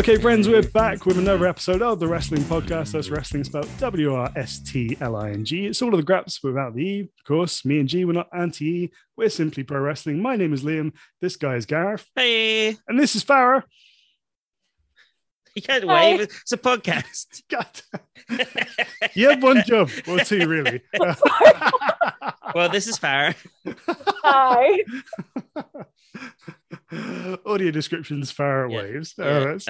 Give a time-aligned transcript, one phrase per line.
[0.00, 2.92] Okay, friends, we're back with another episode of the Wrestling Podcast.
[2.92, 5.66] That's wrestling spelled W R S T L I N G.
[5.66, 7.00] It's all of the graps without the E.
[7.02, 8.92] Of course, me and G, we're not anti E.
[9.18, 10.22] We're simply pro wrestling.
[10.22, 10.92] My name is Liam.
[11.20, 12.06] This guy is Gareth.
[12.16, 13.62] Hey, And this is Farah.
[15.60, 16.12] You can't Hi.
[16.16, 16.20] wave.
[16.22, 17.42] It's a podcast.
[17.50, 17.66] God.
[19.14, 20.80] you have one job, or two, really.
[22.54, 23.34] well, this is Farah.
[24.22, 24.78] Hi.
[27.46, 28.82] Audio descriptions, Farah Yeah.
[28.82, 29.14] waves.
[29.18, 29.38] Oh, Yeah.
[29.56, 29.68] that's-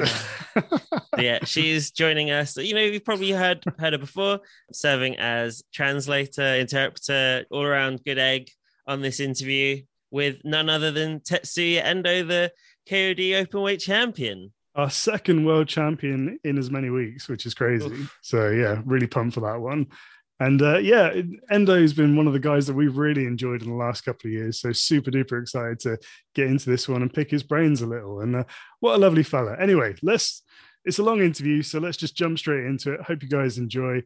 [0.56, 0.78] uh-huh.
[1.18, 2.56] yeah, she's joining us.
[2.56, 4.40] You know, you've probably heard heard her before,
[4.72, 8.50] serving as translator, interpreter, all around good egg
[8.86, 12.52] on this interview with none other than Tetsuya Endo, the
[12.88, 14.52] KOD openweight champion.
[14.80, 17.86] Our second world champion in as many weeks, which is crazy.
[17.86, 18.18] Oof.
[18.22, 19.88] So yeah, really pumped for that one.
[20.38, 21.12] And uh, yeah,
[21.52, 24.32] Endo's been one of the guys that we've really enjoyed in the last couple of
[24.32, 24.58] years.
[24.58, 25.98] So super duper excited to
[26.34, 28.20] get into this one and pick his brains a little.
[28.22, 28.44] And uh,
[28.80, 29.56] what a lovely fella.
[29.60, 30.42] Anyway, let's.
[30.86, 33.02] It's a long interview, so let's just jump straight into it.
[33.02, 34.02] Hope you guys enjoy.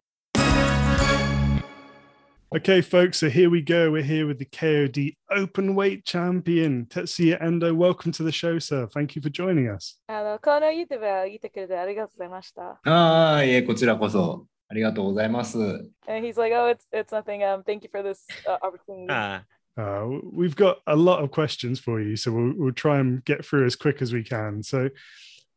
[2.55, 3.91] Okay, folks, so here we go.
[3.91, 7.75] We're here with the KOD open weight champion, Tetsuya Endo.
[7.75, 8.87] Welcome to the show, sir.
[8.87, 9.99] Thank you for joining us.
[10.07, 12.79] あの、この YouTube を見てくれてありがとうございました。
[12.83, 14.47] ああ、いえ、こちらこそ。
[14.67, 15.57] ありがとうございます。
[15.59, 17.43] And he's like, oh, it's, it's nothing.
[17.43, 19.07] Um, thank you for this uh, opportunity.
[19.09, 19.43] Ah,
[19.77, 23.45] Uh, we've got a lot of questions for you, so we'll, we'll try and get
[23.45, 24.61] through as quick as we can.
[24.61, 24.89] So,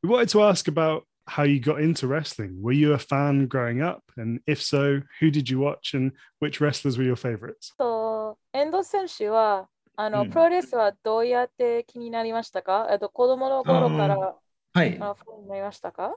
[0.02, 2.61] we wanted to ask about how you got into wrestling.
[2.61, 4.01] Were you a fan growing up?
[4.17, 7.73] And if so, who did you watch and which wrestlers were your favorites?
[7.77, 12.87] と、遠藤選手は、あの、うんプロレスはどうやって気になりましたか？
[12.91, 14.35] えっと、子供の頃から
[14.73, 14.97] はい。
[15.01, 16.15] あファンになりましたか？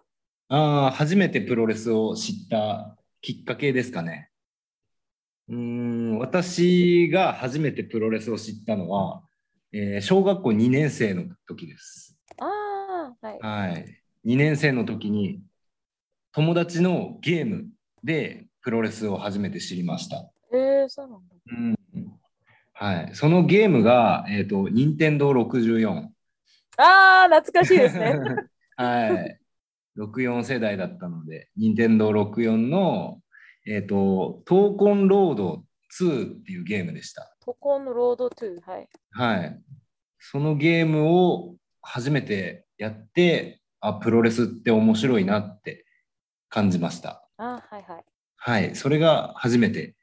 [0.48, 4.30] ああ、初めてプロレスを知ったきっかけですかね。
[5.48, 9.22] うーん、私が初めてプロレスを知ったのは、
[9.72, 12.16] えー小学校2年生の時です。
[12.38, 12.44] あ
[13.22, 13.38] あ、はい。
[13.40, 13.99] はい。
[14.26, 15.40] 2年生の時に、
[16.32, 17.68] 友達のゲーム
[18.04, 20.30] でプロレスを初めて知りました。
[20.52, 21.34] えー、そうなんだ。
[21.46, 21.80] うん。
[22.72, 23.10] はい。
[23.14, 26.08] そのゲームが、えっ、と、任天堂64。
[26.76, 28.14] ああ、懐かしいですね。
[28.76, 29.40] はい。
[29.98, 33.20] 64世代だったので、任天堂64の、
[33.66, 35.64] えっ、と、闘魂ロード
[35.98, 37.36] 2っていうゲームでした。
[37.40, 38.88] トコンロード2、はい。
[39.10, 39.60] はい。
[40.18, 45.86] そのゲームを初めてやって、あ、プロレスって面白いなって
[46.48, 47.28] 感じました。
[47.36, 48.04] あーはいはい。
[48.36, 48.76] はい。
[48.76, 49.96] それが初めて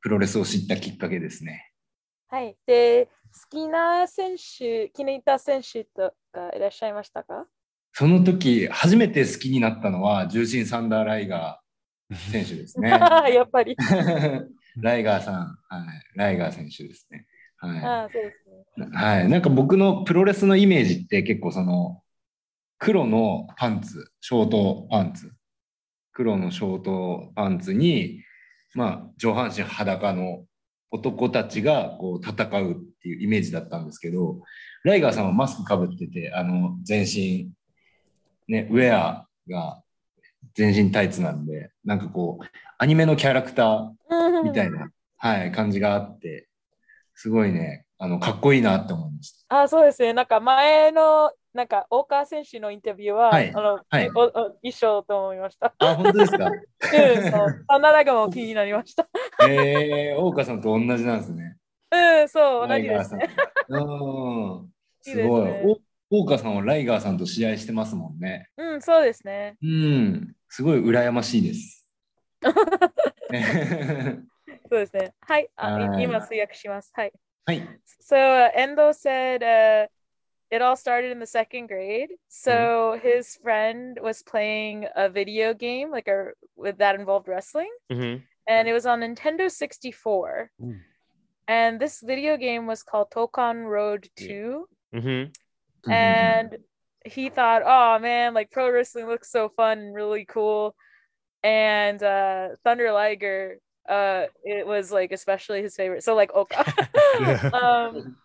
[0.00, 1.72] プロレスを知ったきっかけですね。
[2.28, 2.56] はい。
[2.66, 3.10] で、好
[3.50, 7.46] きな選手、気に入った選手とかいらっしゃいましたか？
[7.92, 12.90] その時、初めて好きになったのは、重心サンダーライガー選手ですね。
[13.32, 13.76] やっぱり。
[14.76, 15.84] ライガーさん、は
[16.14, 17.26] い、ライガー選手ですね。
[17.60, 18.88] あはあ、そうですね。
[18.88, 19.28] い、はい。
[19.28, 22.02] なんか僕のプロレスのイメージって結構その
[22.84, 25.32] 黒のパンツ、ショートパンツ、
[26.12, 28.22] 黒のショートパンツに、
[28.74, 30.44] まあ上半身裸の
[30.90, 34.42] 男たちがこう戦うっていうイメージだったんですけど、
[34.82, 37.48] ライガーさんはマスクかぶってて、あの全身、
[38.48, 39.80] ね、ウェアが
[40.54, 42.44] 全身タイツなんで、なんかこう、
[42.76, 46.50] アニメのキャラクターみたいな、はい、感じがあって、
[47.14, 49.62] すごいね、あの、かっこいいなって思いました。
[49.62, 50.12] あ、そうですね。
[50.12, 55.72] なんか前の、なんか大川選手のインタビューは、はいあのはいおお一緒と思いました。
[55.78, 56.46] あ、本当ですか？
[56.46, 57.64] うん、そう。
[57.68, 59.08] あなたがも気になりました。
[59.48, 61.56] えー、大川さんと同じなんですね。
[61.92, 63.30] うん、そう、同じですね。。
[63.68, 64.68] うん。
[65.00, 65.50] すねすごい。
[66.10, 68.48] お大川さんはライガーさんと試合 してますもんね。
[68.56, 69.56] うん、そうですね。
[69.62, 70.34] うん。
[70.48, 71.88] すごい羨ましいです。
[74.68, 75.14] そうですね。
[75.20, 75.48] はい。
[75.56, 76.90] あ今通訳します。
[76.94, 77.12] はい。
[77.46, 77.62] はい。
[78.00, 79.88] So uh, Endo said uh,
[80.54, 82.10] it all started in the second grade.
[82.28, 88.22] So his friend was playing a video game, like a with that involved wrestling, mhm.
[88.46, 90.52] and it was on Nintendo 64.
[90.62, 90.76] Ooh.
[91.48, 94.68] And this video game was called Tokon Road 2.
[94.94, 95.34] Mhm.
[95.90, 96.56] And
[97.04, 100.76] he thought, oh man, like pro wrestling looks so fun and really cool.
[101.42, 103.58] And uh, Thunder Liger,
[103.88, 106.04] uh, it was like especially his favorite.
[106.04, 106.64] So like Oka.
[107.52, 108.16] Um,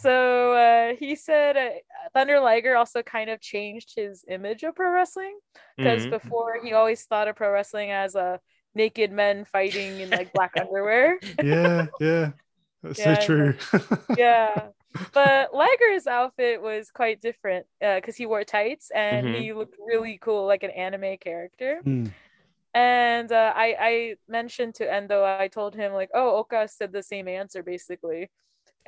[0.00, 1.70] so uh, he said uh,
[2.14, 5.38] Thunder Liger also kind of changed his image of pro wrestling
[5.78, 6.10] because Mhm.
[6.10, 8.40] before he always thought of pro wrestling as a
[8.74, 11.18] naked men fighting in like black underwear.
[11.40, 12.32] yeah, yeah.
[12.82, 13.54] That's Yeah, so true.
[14.16, 14.68] yeah.
[15.14, 19.34] But Liger's outfit was quite different because he wore tights and Mhm.
[19.34, 21.82] he looked really cool, like an anime character.
[21.84, 22.08] Hmm.
[22.74, 27.02] And uh, I, I mentioned to Endo, I told him like, oh, Oka said the
[27.02, 28.30] same answer basically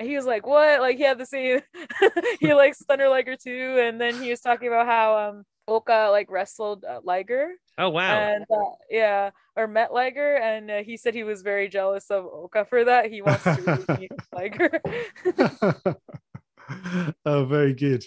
[0.01, 1.61] and he was like, "What?" Like he had the same.
[2.41, 6.31] he likes Thunder Liger too, and then he was talking about how um Oka like
[6.31, 7.51] wrestled uh, Liger.
[7.77, 8.19] Oh wow!
[8.19, 12.25] And uh, yeah, or met Liger, and uh, he said he was very jealous of
[12.25, 13.11] Oka for that.
[13.13, 14.81] He wants to meet Liger.
[17.27, 18.03] oh, very good.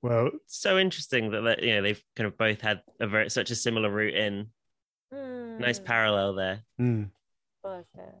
[0.00, 3.50] Well, so interesting that, that you know they've kind of both had a very such
[3.50, 4.46] a similar route in.
[5.12, 5.58] Mm.
[5.58, 5.84] Nice hmm.
[5.86, 6.62] parallel there.
[6.80, 7.10] Mm.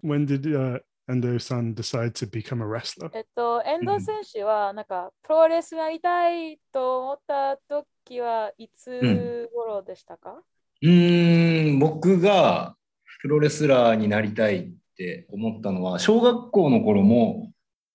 [0.02, 3.10] When did uh, すね when did uh, Endo-san decide to become a wrestler?
[3.14, 10.42] えっと、遠藤選手は、なんか、プロレスやりたいと思った時はいつ頃でしたか、
[10.82, 12.76] うーん、僕が
[13.20, 17.52] プロレスラーになりたいって思ったのは、小学校の頃も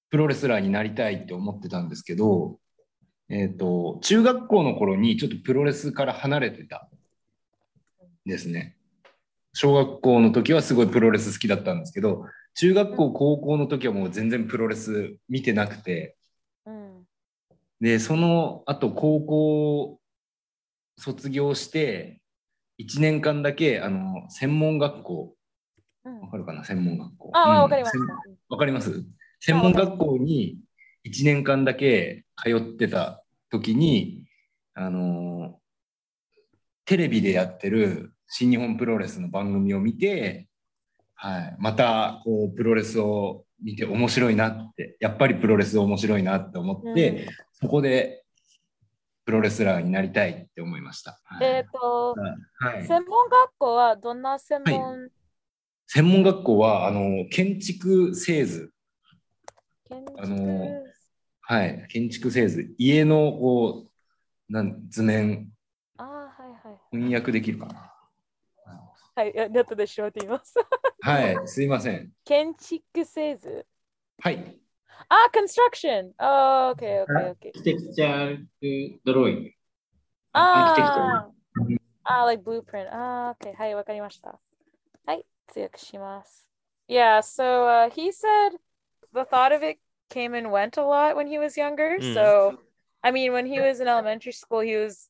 [0.09, 2.59] プロレスラーになりたいって思ってたんですけど、
[3.29, 6.89] えっ、と、中学校の頃にちょっとプロレスから離れてた
[8.25, 8.77] んですね。
[9.53, 12.25] 小学校の時はすごいプロレス好きだったんですけど、
[12.59, 16.17] 中学校、高校の時はもう全然プロレス見てなくて、
[16.65, 17.07] うん
[17.79, 19.99] で、その後高校
[20.97, 22.19] 卒業して、
[22.79, 25.35] 1年間だけ、あの、専門学校、
[26.03, 26.21] うん。
[26.21, 26.65] わかるかな？
[26.65, 27.31] 専門学校。
[27.33, 27.61] ああ、うん。
[27.61, 27.99] わかりました。
[27.99, 29.05] 専わかります？
[29.39, 30.57] 専門学校に
[31.03, 34.25] 1年間だけ通ってた時に、
[34.73, 35.57] あのー
[36.85, 40.46] テレビでやってる新日本プロレスの番組を見て、
[41.19, 48.23] はい、またこうプロレスを見て面白いなって、やっぱりプロレス面白いなって思って、そこで
[49.25, 51.19] プロレスラーになりたいって思いました。
[51.23, 51.47] はい。
[51.47, 52.15] えっと、
[52.59, 55.09] はい、専門学校はどんな専門、
[55.87, 58.71] 専門学校はあの建築製図。
[59.89, 60.83] あの
[61.41, 65.49] はい、建築製図、家のこうなん図面、
[65.97, 66.79] ああ、はいはい。
[66.91, 67.93] 翻訳できるかな。
[69.15, 70.53] はい、ネットで調べてみます。
[71.01, 72.11] はい、すいません。
[72.25, 73.65] 建築製図。
[74.19, 74.59] はい。
[75.09, 76.11] あ、construction。
[76.17, 77.15] あ、OK、OK、OK。
[77.15, 79.49] アーキテクチャルドローイング。
[80.33, 81.29] あ
[82.03, 82.89] あ、like blueprint.
[82.91, 83.55] あ、OK。
[83.55, 84.39] はい、わかりました。
[85.05, 86.47] はい、強くします。
[86.87, 88.57] Yeah, so、uh, he said
[89.13, 89.79] the thought of it
[90.09, 91.97] came and went a lot when he was younger.
[91.99, 92.13] Hmm.
[92.13, 92.59] So,
[93.01, 95.09] I mean, when he was in elementary school, he was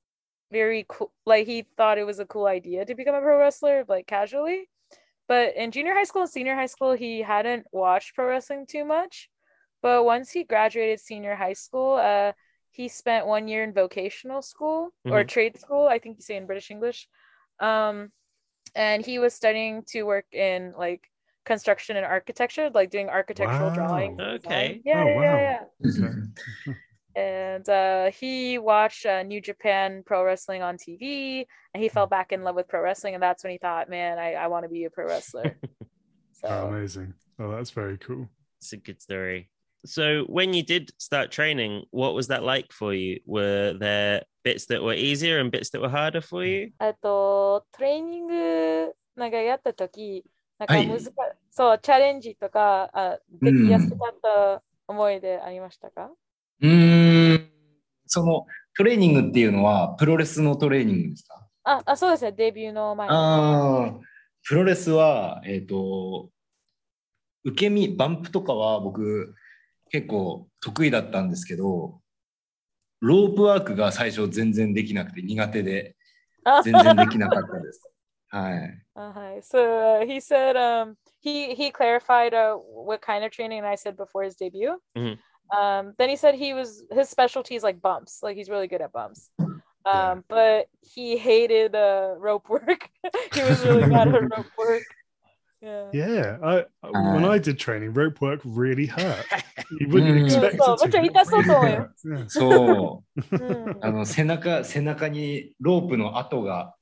[0.51, 1.11] very cool.
[1.25, 4.69] Like, he thought it was a cool idea to become a pro wrestler, like, casually.
[5.27, 8.85] But in junior high school and senior high school, he hadn't watched pro wrestling too
[8.85, 9.29] much.
[9.81, 12.33] But once he graduated senior high school, uh,
[12.71, 15.27] he spent one year in vocational school or Mhm.
[15.27, 17.07] trade school, I think you say in British English.
[17.59, 18.11] Um,
[18.75, 21.09] and he was studying to work in like
[21.45, 23.75] construction and architecture, like doing architectural Wow.
[23.75, 24.19] drawing.
[24.19, 24.81] Okay.
[24.85, 25.39] Yeah, Oh, yeah, wow.
[25.39, 26.73] yeah, yeah.
[27.16, 31.44] And uh, he watched uh, New Japan Pro Wrestling on TV,
[31.74, 34.18] and he fell back in love with pro wrestling, and that's when he thought, "Man,
[34.18, 35.58] I, I want to be a pro wrestler."
[36.32, 37.14] So Oh, amazing.
[37.38, 38.28] Oh, that's very cool.
[38.58, 39.48] It's a good story.
[39.84, 43.20] So when you did start training, what was that like for you?
[43.26, 46.72] Were there bits that were easier and bits that were harder for you?
[46.80, 50.24] えっと、トレーニングなんかやったとき、
[50.58, 51.10] なんかはい難し、
[51.50, 56.10] そう、チャレンジとか、あできやすかった思い出ありましたか、
[56.61, 57.49] うーん、
[58.05, 58.45] その
[58.75, 61.47] トレーニングっていうのはプロレスのトレーニングですか？
[61.63, 63.13] ああ、そうですね、デビューの前に。
[63.13, 63.99] ああ、
[64.47, 66.29] プロレスは、えっ、と、
[67.43, 69.35] 受け身、バンプとかは僕
[69.89, 72.01] 結構得意だったんですけど、
[72.99, 75.95] ロープワークが最初全然できなくて苦手で
[76.43, 77.81] あ全然できなかったです。
[78.29, 78.83] はい。
[78.95, 83.95] あはい So uh, he said um, he, he clarified uh, what kind of training I said
[83.95, 84.79] before his debut.
[84.95, 85.19] Mhm.
[85.50, 88.80] Um, then he said he was his specialty is like bumps, like he's really good
[88.80, 89.28] at bumps.
[89.38, 89.46] Yeah.
[90.12, 92.88] Um, but he hated uh, rope work.
[93.34, 94.82] he was really bad at rope work.
[95.60, 95.90] Yeah.
[95.92, 99.24] Yeah, I when Uh, I did training, rope work really hurt.
[99.78, 100.24] You wouldn't Mm.
[100.24, 100.88] expect it So, to.
[100.90, 101.86] but you- that's so annoying.
[102.04, 102.28] Yeah.
[102.28, 106.74] そう、うんあの背中、背中にロープの跡が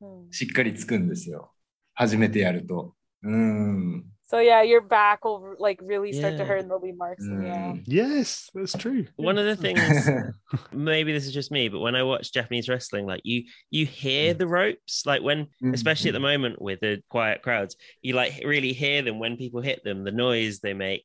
[0.00, 1.52] うんしっかりつくんですよ。
[1.94, 2.94] 初めてやると。
[3.22, 4.04] うん。
[4.26, 6.48] So yeah, your back will like really start to Yeah.
[6.48, 7.22] hurt and there'll be marks.
[7.22, 7.72] う And, yeah.
[7.74, 9.04] ん Yes, that's true.
[9.16, 10.08] One of the things,
[10.72, 14.32] maybe this is just me, but when I watch Japanese wrestling, like you, you hear
[14.32, 18.72] the ropes, like when, especially at the moment with the quiet crowds, you like really
[18.72, 21.04] hear them when people hit them, the noise they make.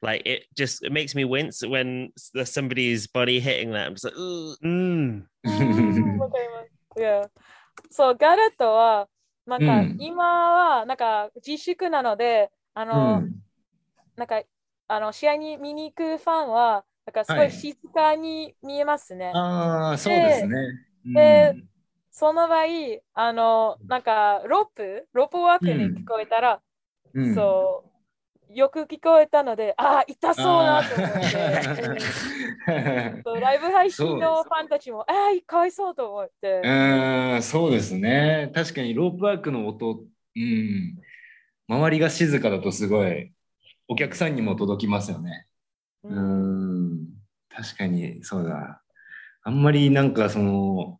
[0.00, 3.86] Like it just it makes me wince when there's somebody's body hitting that.
[3.86, 4.56] I'm just like, Ugh.
[4.64, 5.22] Mm.
[5.44, 7.00] う んわかります。
[7.00, 7.28] Yeah.
[7.90, 9.08] そう、ガレットは、
[9.46, 13.41] なんかうん今は、なんか自粛なので、 あうの、ん
[14.15, 14.43] なんか、
[14.87, 19.39] あの、試合に見に行くファンは、なんかすごはいい静かに見えますね。
[19.39, 20.55] ああ、そうですね。
[21.13, 21.69] でうん
[22.11, 22.65] その場合、
[23.13, 26.63] あの、なんか、ロープ、ロープワークに聞こえたら、
[27.13, 27.85] うんそ
[28.49, 31.51] う、よく聞こえたので、ああ、痛そうなと思って。
[33.41, 36.69] ライブ配信のファンたちも、ああ、かわいそうと思って。
[36.69, 38.51] うん、そうですね。
[38.53, 40.05] 確かにロープワークの音、
[40.35, 40.99] うん、
[41.67, 43.33] 周りが静かだとすごい、
[43.87, 45.47] お客さんにも届きますよね。
[46.03, 47.07] うんん、
[47.49, 48.81] 確かにそうだ。
[49.43, 50.99] あんまりなんかその、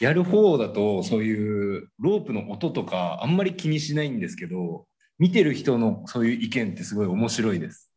[0.00, 4.86] やる方だとそういうロープの音とかあんまり気にしないんですけど、
[5.18, 7.92] 見てる人のそういう意見ってすごい面白いです。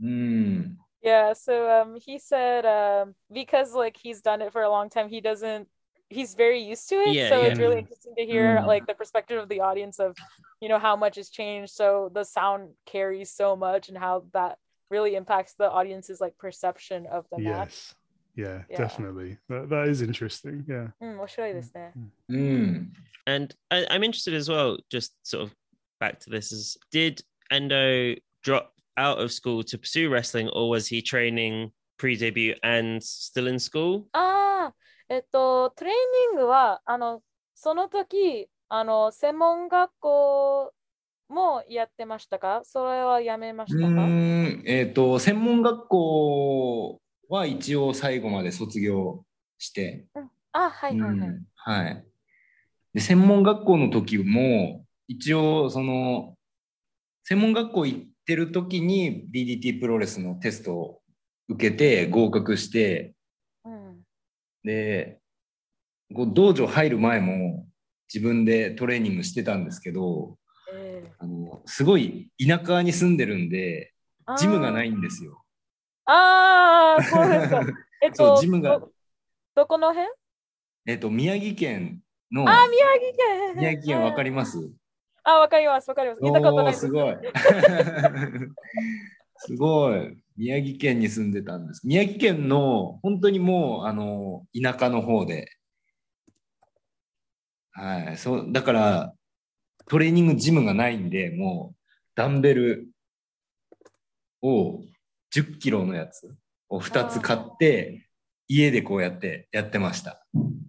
[0.00, 0.78] うん。
[1.02, 5.08] Yeah, so um, he said um, because like he's done it for a long time,
[5.08, 5.68] he doesn't.
[6.10, 7.14] he's very used to it.
[7.14, 8.66] Yeah, so yeah, it's really interesting to hear mm.
[8.66, 10.16] like the perspective of the audience of
[10.60, 11.72] you know how much has changed.
[11.72, 14.58] So the sound carries so much and how that
[14.90, 17.50] really impacts the audience's like perception of the yes.
[17.50, 17.94] match
[18.36, 19.38] yeah, yeah, definitely.
[19.48, 20.64] That, that is interesting.
[20.68, 20.88] Yeah.
[21.02, 21.62] Mm, we'll show you
[22.30, 22.90] mm.
[23.26, 25.54] and I, i'm interested as well just sort of
[25.98, 30.86] back to this is did endo drop out of school to pursue wrestling or was
[30.86, 34.06] he training pre-debut and still in school?
[34.14, 34.45] Um
[35.08, 35.94] えっと、トレー
[36.32, 37.22] ニングは、あの、
[37.54, 40.72] その時、あの、専門学校
[41.28, 42.62] もやってましたか？
[42.64, 43.92] それはやめましうたか？
[43.92, 49.24] ーん、えっ、と、専門学校は一応最後まで卒業
[49.58, 50.06] して、
[50.52, 51.28] あ、はいはいはい。
[51.28, 52.04] うんはい。
[52.94, 56.34] で、専門学校の時も、一応、その、
[57.24, 61.00] 専門学校行ってる時に DDT プロレスのテストを
[61.48, 63.15] 受けて合格して、うん
[64.66, 65.20] で、
[66.14, 67.66] こう道場入る前も
[68.12, 70.36] 自分でトレーニングしてたんですけど、
[70.72, 73.94] ええあの、すごい田舎に住んでるんで、
[74.36, 74.90] ジムがないい。
[74.90, 75.44] んですよ。
[76.04, 77.62] ああ、そうですか。
[78.02, 78.92] えっと、ジムがど
[79.54, 80.10] どこの辺？
[80.86, 83.54] えっと、宮城県の、あー、宮城県。
[83.56, 84.70] 宮城県わかります？
[85.22, 86.22] あ、わかります、わかります。
[86.22, 87.14] 行ったことないおーすごい。
[89.38, 90.16] すごい。
[90.36, 91.86] 宮城県に住んでたんです。
[91.86, 95.48] 宮城県の本当にもうあの田舎の方で。
[97.72, 98.18] はい。
[98.18, 99.14] そう、だから
[99.88, 101.82] トレーニングジムがないんで、もう
[102.14, 102.88] ダンベル
[104.42, 104.80] を
[105.30, 106.34] 10キロのやつ
[106.68, 108.08] を2つ買って、
[108.48, 110.24] 家でこうやってやってました。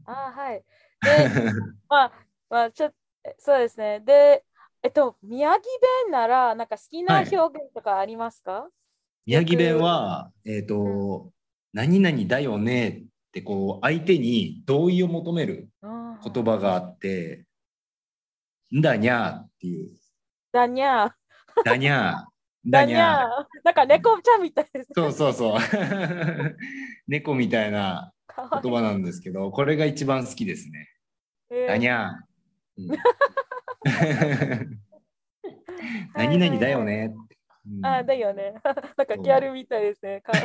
[0.05, 0.63] あー、はい。
[1.01, 1.29] で、
[1.89, 2.12] まあ、
[2.50, 2.95] まあ、ちょっと、
[3.39, 4.00] そうですね。
[4.00, 4.43] で、
[4.88, 5.63] えっと、宮城
[6.06, 8.70] 弁なら、なんか好きなはい表現とかありますか、
[9.25, 11.34] 宮城弁は、えっ、と、
[11.74, 17.44] 何々だよねってこう相手に同意を求めるうん言葉があって、
[18.74, 19.89] んだにゃーっていう、
[20.53, 21.63] だにゃー。
[21.65, 23.46] だにゃー、 だにゃー。
[23.65, 24.89] なんか猫ちゃんみたいです。
[24.96, 25.60] そうそうそう。
[27.10, 28.13] 猫みたいな
[28.63, 30.88] 言葉なんですけど、これが一番好きですね。
[31.50, 32.84] えーだにゃー。
[32.89, 32.98] うん
[36.14, 37.37] 何々だよねって。
[37.66, 38.54] うんあ、だよね。
[38.97, 40.21] なんかギャルみたいですね。
[40.21, 40.38] かは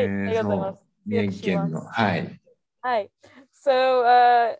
[0.00, 0.78] い、ありがとうございます。
[0.78, 1.80] そう宮城県の。
[1.80, 2.40] はい。
[2.80, 3.10] はい。
[3.52, 4.56] So, uh,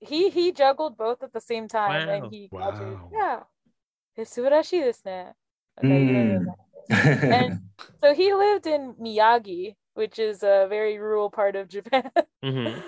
[0.00, 2.14] he, he juggled both at the same time Wow.
[2.14, 2.72] and he Wow.
[2.72, 2.98] graduated.
[3.12, 3.44] Yeah.
[4.16, 5.34] え素晴らしいですね。
[5.82, 6.46] う Okay, ん
[7.32, 7.60] And
[8.00, 12.10] so he lived in Miyagi, which is a very rural part of Japan.
[12.42, 12.82] Mhm.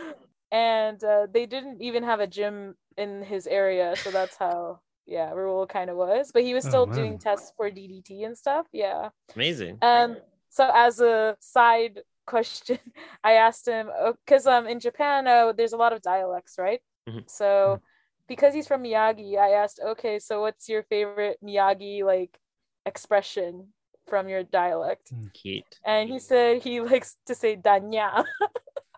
[0.52, 3.96] and uh, they didn't even have a gym in his area.
[3.96, 6.32] So that's how, yeah, rural kind of was.
[6.34, 6.96] But he was Oh, still man.
[6.96, 8.68] doing tests for DDT and stuff.
[8.72, 9.10] Yeah.
[9.36, 9.78] Amazing.
[9.82, 10.18] Um,
[10.50, 12.80] so as a side question,
[13.24, 13.90] I asked him
[14.26, 16.82] because um in Japan uh, there's a lot of dialects, right?
[17.08, 17.24] Mhm.
[17.28, 17.80] So
[18.28, 22.38] because he's from Miyagi, I asked, okay, so what's your favorite Miyagi like
[22.86, 23.74] expression
[24.08, 25.12] from your dialect?
[25.34, 25.80] Cute.
[25.86, 28.26] And he said he likes to say danya,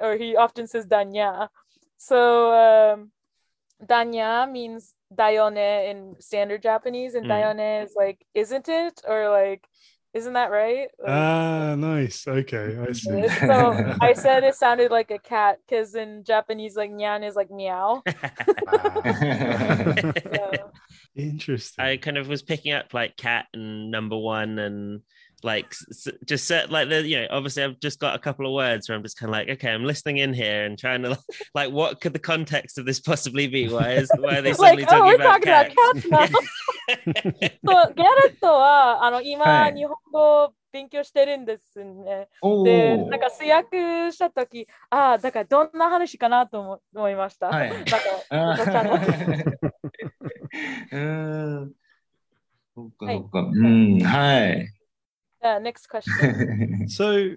[0.00, 1.48] or he often says danya.
[1.96, 3.12] So um,
[3.84, 5.56] danya means dayone
[5.90, 7.30] in standard Japanese, and Mm.
[7.30, 9.66] dayone is like, isn't it, or like,
[10.14, 10.88] isn't that right?
[10.98, 12.26] Like, Ah, nice.
[12.26, 13.28] Okay, I see.
[13.46, 17.50] so I said it sounded like a cat because in Japanese, like nyan is like
[17.50, 18.02] meow.
[20.24, 20.72] So,
[21.16, 21.84] Interesting.
[21.84, 25.02] I kind of was picking up like cat and number one and
[25.43, 28.45] like s- s- just set like the you know obviously I've just got a couple
[28.45, 31.01] of words where I'm just kind of like okay I'm listening in here and trying
[31.03, 31.17] to
[31.55, 34.83] like what could the context of this possibly be why is why are they suddenly
[34.83, 36.39] like, oh, talking we're about talking about cats, cats now.
[37.65, 42.27] そう、ギャレットはあの今、はい日本語を勉強してるんですね。
[42.41, 47.47] おで、おなんか制約したとき、ああ、だからどんな話かなと思思いました。
[47.47, 47.97] はいなんか
[48.29, 49.43] あ猫ちゃんのー
[50.91, 51.71] うーん。
[52.75, 53.39] そっかはいそっか。
[53.39, 54.73] うん、はい。
[55.44, 56.88] Uh, next question.
[56.88, 57.34] So,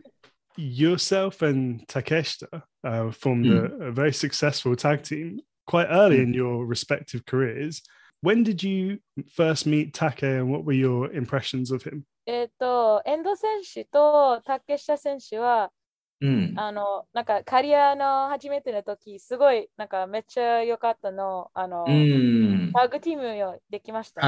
[0.55, 5.41] yourself and Takeshita uh, formed a, a very successful tag team.
[5.67, 7.83] quite early in your respective careers.
[8.21, 8.99] When did you
[9.35, 12.03] first meet Take and what were your impressions of him?
[12.25, 15.71] えっと、遠藤選手と竹下選手は、
[16.19, 16.53] うん。
[16.57, 22.71] あの、なんかカリアの初めての時、すごい、なんかめっちゃ良かったの、あの、うん。
[22.73, 24.27] タッグチームをできましたね。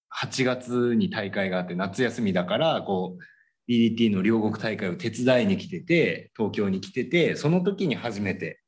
[0.09, 8.61] 8月に大会があって、夏休みだから、こう、DDT の両国大会を手伝いに来てて、東京に来てて、その時に初めて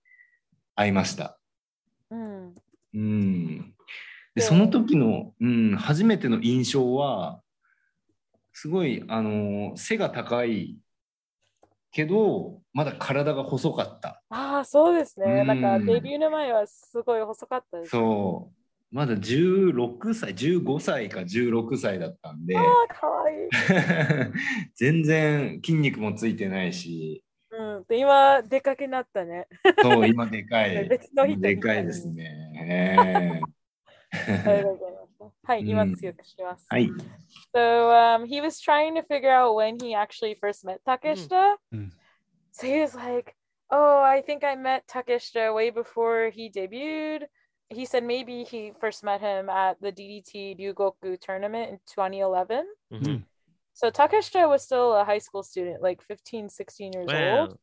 [0.76, 1.40] 会いました。
[2.12, 2.56] うん。
[2.94, 3.58] うん。
[3.58, 3.66] で、
[4.36, 7.42] でその時の、うん、初めての印象は、
[8.54, 10.78] すごい、あの、背が高い
[11.92, 14.22] けど、まだ体が細かった。
[14.30, 15.44] ああ、そうですね。
[15.44, 17.92] なんかうんデビューの前はすごい細かったです。
[17.92, 18.61] そう。
[18.92, 23.50] まだ16歳、15歳か16歳だったんで、ああ、かわいい。
[24.76, 27.86] 全然筋肉もついてないし、うん。
[27.88, 29.48] で、今、出かけになったね。
[29.82, 30.86] そう、今でかい。
[30.90, 33.42] 別の人でかいですね。
[35.44, 36.66] はい、今うん強くします。
[36.70, 36.90] はい。
[37.54, 41.56] So um, he was trying to figure out when he actually first met Takeshita.
[41.74, 41.92] Mm.
[42.52, 43.36] So he was like,
[43.70, 47.28] "Oh, I think I met Takeshita way before he debuted."
[47.72, 52.68] He said maybe he first met him at the DDT Ryugoku tournament in 2011.
[52.92, 53.24] Mhm.
[53.74, 57.48] So Takeshita was still a high school student, like 15, 16 years Wow.
[57.48, 57.60] old.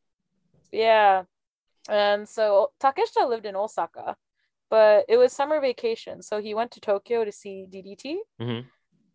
[0.71, 1.25] Yeah.
[1.87, 4.17] And so Takeshita lived in Osaka,
[4.69, 6.21] but it was summer vacation.
[6.21, 8.19] So he went to Tokyo to see DDT.
[8.39, 8.65] Mhm.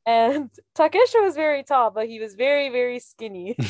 [0.06, 3.54] And Takeshita was very tall, but he was very, very skinny.
[3.60, 3.66] so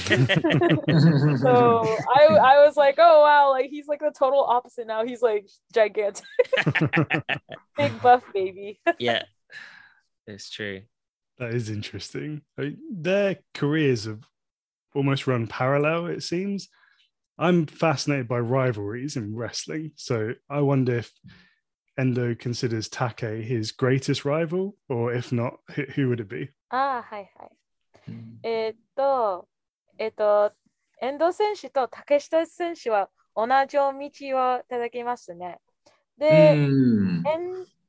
[2.13, 5.05] I, I was like, oh wow, like he's like the total opposite now.
[5.05, 6.25] He's like gigantic,
[7.77, 8.81] big buff baby.
[8.99, 9.23] yeah,
[10.27, 10.83] it's true.
[11.39, 12.43] That is interesting.
[12.59, 14.25] I mean, Their careers have
[14.95, 16.69] almost run parallel, it seems.
[17.37, 19.93] I'm fascinated by rivalries in wrestling.
[19.97, 21.11] So I wonder if
[21.97, 25.59] Endo considers Take his greatest rival, or if not,
[25.95, 26.51] who, would it be?
[26.71, 27.53] ああ、はいはい。
[28.43, 29.49] えーっと、
[29.99, 30.53] えーっと、
[31.01, 35.61] 遠藤選手と竹下選手は同じ道をいただきましたね。
[36.19, 36.57] で、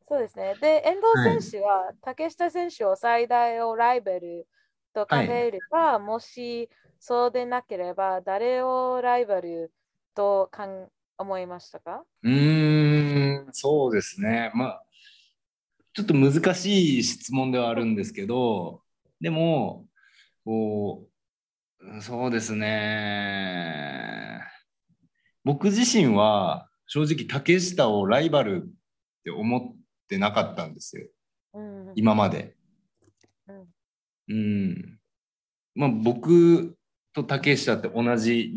[0.08, 0.56] そうですね。
[0.62, 4.48] で、遠藤選手は竹下選手を最大をライバル
[4.94, 9.72] と考えれば、もしそうでなければ、誰をライバル
[10.14, 12.04] とかん思いましたか？
[12.24, 14.52] うーん、そうですね。
[14.54, 14.84] まあ、
[15.94, 18.82] ちょっと難しい質問ではあるんですけど、
[19.22, 19.86] でも、
[20.44, 21.08] こ
[21.80, 24.42] う、そうですね。
[25.44, 28.68] 僕自身は正直竹下をライバルっ
[29.24, 29.76] て思っ
[30.08, 31.08] てなかったんですよ。
[31.54, 31.92] うん。
[31.96, 32.56] 今まで。
[33.48, 33.66] うん
[34.28, 35.00] うん。
[35.76, 36.76] まあ僕
[37.14, 38.52] と竹下って同じ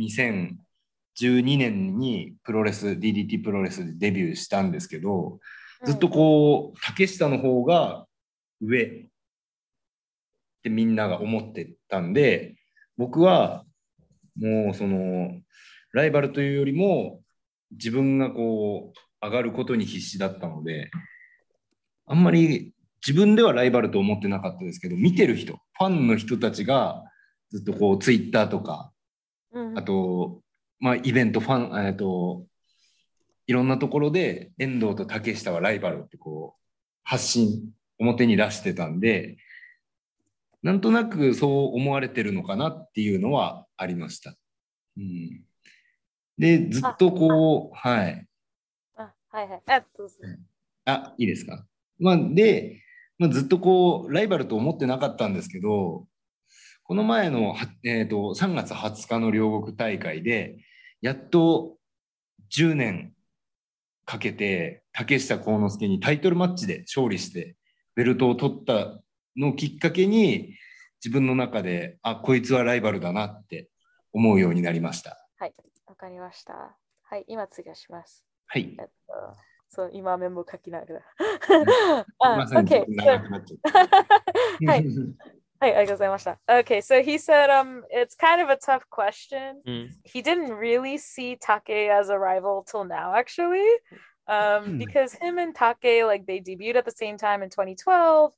[1.20, 5.38] 2012年にプロレス、DDT プロレスでデビューしたんですけど、
[5.84, 8.06] ずっとこう、竹下の方が
[8.60, 9.08] 上。
[10.58, 12.56] ってみんなが思ってたんで、
[12.96, 13.64] 僕は
[14.36, 15.40] もうその、
[15.92, 17.22] ライバルというよりも
[17.70, 20.90] 自分がこう、上がることに必死だったので、
[22.06, 22.72] あんまり
[23.06, 27.04] 自分ではライバルと思ってなかったですけど、見てる人、ファンの人たちが
[27.50, 28.92] ずっとこう、ツイッターとか、
[29.52, 29.78] うん。
[29.78, 30.40] あと、
[30.80, 32.44] まあ、イベント、ファン、えっと、
[33.46, 36.62] いろんなところで遠藤と竹下はライバルってこう、
[37.02, 39.38] 発信、表に出してたんで、
[40.62, 44.34] なんとなくそう思われてるのかなっていうのはありました。
[44.96, 45.44] うん、
[46.36, 48.26] で、ずっとこう、はい。
[48.96, 49.62] あはいはい。
[49.66, 50.16] あ、どうぞ。
[50.84, 51.64] あ、いいですか？
[51.98, 52.82] まあ、で、
[53.18, 56.06] まあ、ずっとこう、ライバルと思ってなかったんですけど、
[56.84, 60.56] この前の、はえー、と3月20日の両国大会で、
[61.00, 61.76] やっと
[62.50, 63.12] 10年
[64.04, 67.56] かけて竹下幸之助にタイトルマッチで勝利して
[67.94, 69.00] ベルトを取った
[69.36, 70.54] のをきっかけに
[71.04, 73.68] 自分の中であこいつはライバルだなって
[74.12, 75.28] 思うようになりました。
[75.38, 75.54] はい、
[75.86, 76.76] わかりました。
[77.02, 78.24] はい、今次はします。
[78.46, 78.76] はい。
[78.78, 78.92] えっと、
[79.68, 81.02] そう、今メモ書きながら。
[82.18, 84.66] ま uh, さにっ okay, と so, 長くなっちゃった。
[84.72, 84.84] はい、
[85.59, 86.39] はい、ありがとうございました。
[86.47, 89.61] Okay, so he said, um, it's kind of a tough question.
[89.65, 89.89] うん。
[90.03, 93.61] He didn't really see Take as a rival till now, actually.
[94.27, 94.77] Um, Hmm.
[94.77, 98.33] because him and Take, like, they debuted at the same time in 2012.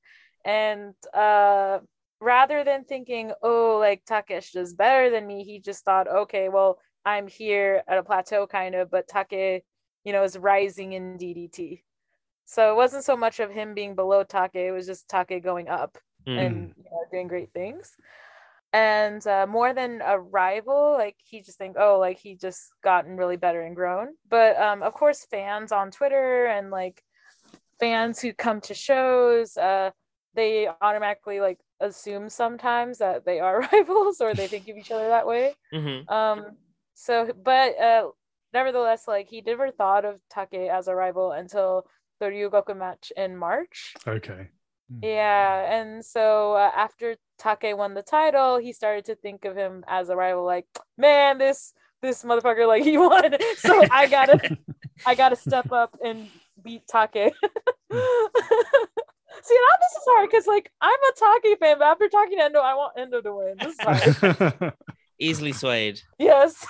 [0.46, 1.80] And uh,
[2.20, 6.78] rather than thinking, oh, like, Takesh is better than me, he just thought, okay, well,
[7.06, 9.64] I'm here at a plateau, kind of, but Take,
[10.04, 11.82] you know, is rising in DDT.
[12.46, 15.70] So it wasn't so much of him being below Take, it was just Take going
[15.70, 15.98] up
[16.29, 16.39] Mm.
[16.39, 17.97] and you know, doing great things.
[18.73, 23.17] And uh, more than a rival, like he just think, oh, like he just gotten
[23.17, 24.15] really better and grown.
[24.29, 27.03] But um, of course, fans on Twitter and like
[27.81, 29.91] fans who come to shows, uh,
[30.35, 35.09] they automatically like assume sometimes that they are rivals or they think of each other
[35.09, 35.55] that way.
[35.75, 36.09] Mhm.
[36.09, 36.57] Um,
[36.95, 38.11] so, but uh,
[38.53, 41.87] nevertheless, like he never thought of Take as a rival until
[42.21, 43.95] the Ryugoku match in March.
[44.07, 44.49] Okay.
[45.03, 49.85] Yeah, and so uh, after Take won the title, he started to think of him
[49.87, 50.45] as a rival.
[50.45, 50.67] Like,
[50.99, 51.73] man, this
[52.03, 54.59] this motherfucker, like he won, so I gotta
[55.07, 56.29] I gotta step up and
[56.63, 57.13] beat Take.
[59.43, 62.45] See, now this is hard because like I'm a Take fan, but after talking to
[62.45, 63.57] Endo, I want Endo to win.
[63.59, 64.75] This is hard.
[65.19, 66.01] Easily swayed.
[66.19, 66.67] yes.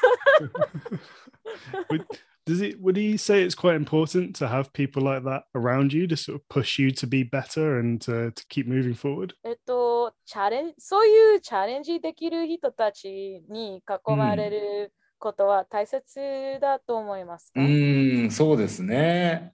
[2.51, 2.81] Would, does it?
[2.81, 6.37] Would he say it's quite important to have people like that around you to sort
[6.37, 9.35] of push you to be better and to, to keep moving forward?
[9.45, 19.53] えっと、チャレンそういうチャレンジできる人たちに囲まれることは大切だと思いますか、うーん、そうですね。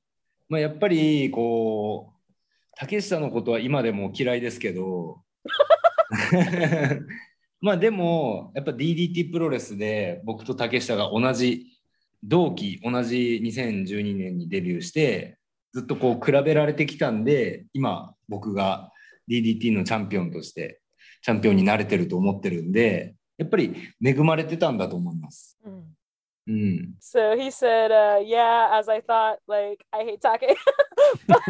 [0.49, 2.33] まあ、やっぱりこう
[2.79, 5.23] 竹下のことは今でも嫌いですけど
[7.61, 11.76] まあでもやっぱ DDT プロレスで僕と竹下が同じ
[12.25, 15.39] 同期同じ2012年にデビューして
[15.73, 18.91] ずっとこう比べられてきたんで今僕が
[19.31, 20.81] DDT のチャンピオンとして
[21.23, 23.75] チャンピオンになれてると思ってるんでやっぱり
[24.05, 25.59] 恵まれてたんだと思います。
[25.65, 25.96] うん
[26.47, 30.57] うん、So he said, uh, yeah, as I thought, like, I hate Take.
[31.29, 31.43] but,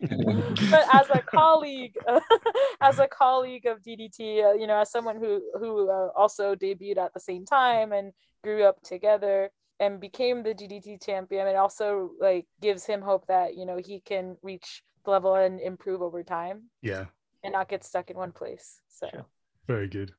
[0.70, 1.94] but as a colleague,
[2.80, 6.98] as a colleague of DDT, uh, you know, as someone who, who uh, also debuted
[6.98, 9.50] at the same time and grew up together
[9.80, 14.00] and became the DDT champion, it also like gives him hope that, you know, he
[14.00, 17.06] can reach the level and improve over time Yeah,
[17.42, 18.80] and not get stuck in one place.
[18.88, 19.26] So Sure.
[19.66, 20.12] very good.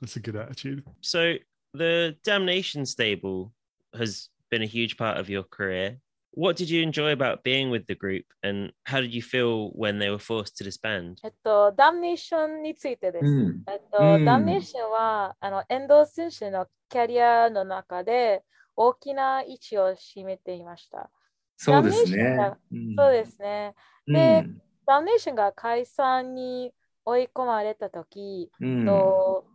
[0.00, 0.84] That's a good attitude.
[1.00, 1.36] So
[1.73, 3.51] the Damnation stable
[3.97, 5.99] has been a huge part of your career.
[6.31, 9.99] What did you enjoy about being with the group, and how did you feel when
[9.99, 11.19] they were forced to disband?
[11.23, 13.25] えっと、ダムネーションについてです。
[13.25, 18.43] うんえっと、うんダムネーションは、あの、遠藤選手のキャリアの中で
[18.75, 21.09] 大きな位置を占めていました。
[21.55, 22.57] そうですダメージねが。
[22.71, 23.73] うんそうですね。
[24.07, 24.45] うんで
[24.85, 26.71] ダムネーションが解散に
[27.05, 29.45] 追い込まれたとき、うんど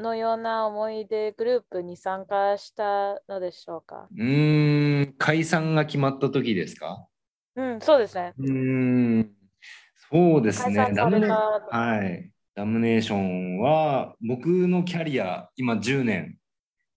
[0.00, 4.08] のような思いでグループに参加したのでしょうか？
[4.10, 7.06] うーん、解散が決まった時ですか？
[7.56, 8.32] うん、そうですね。
[8.38, 9.30] うーん、
[10.10, 10.92] そうですね。
[10.94, 11.20] ダム。
[11.28, 12.30] はい。
[12.54, 16.36] ダムネーションは、僕のキャリア、今10年、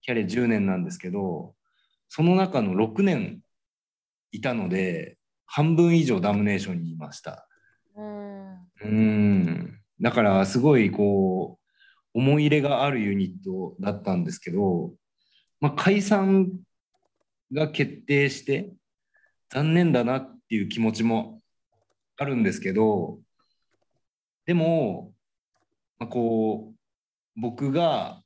[0.02, 1.54] キャリア10年なんですけど、
[2.10, 3.42] その中の6年
[4.32, 7.48] いたので、半分以上ダムネーションにいました。
[7.96, 8.54] うん。
[8.54, 9.80] うーん。
[10.02, 11.33] だから、すごい、こう、
[12.13, 14.93] 思い入れがあるユニットだったんですけど、
[15.60, 16.52] まあ、解散
[17.52, 18.71] が決定して、
[19.49, 21.41] 残念だなっていう気持ちも
[22.17, 23.19] あるんですけど、
[24.45, 25.13] でも、
[25.99, 28.21] まあ、こう、僕が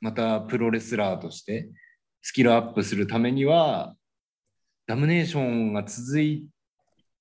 [0.00, 1.68] またプロレスラーとして
[2.22, 3.96] スキルアップするためには、
[4.86, 6.46] ダムネーションが続い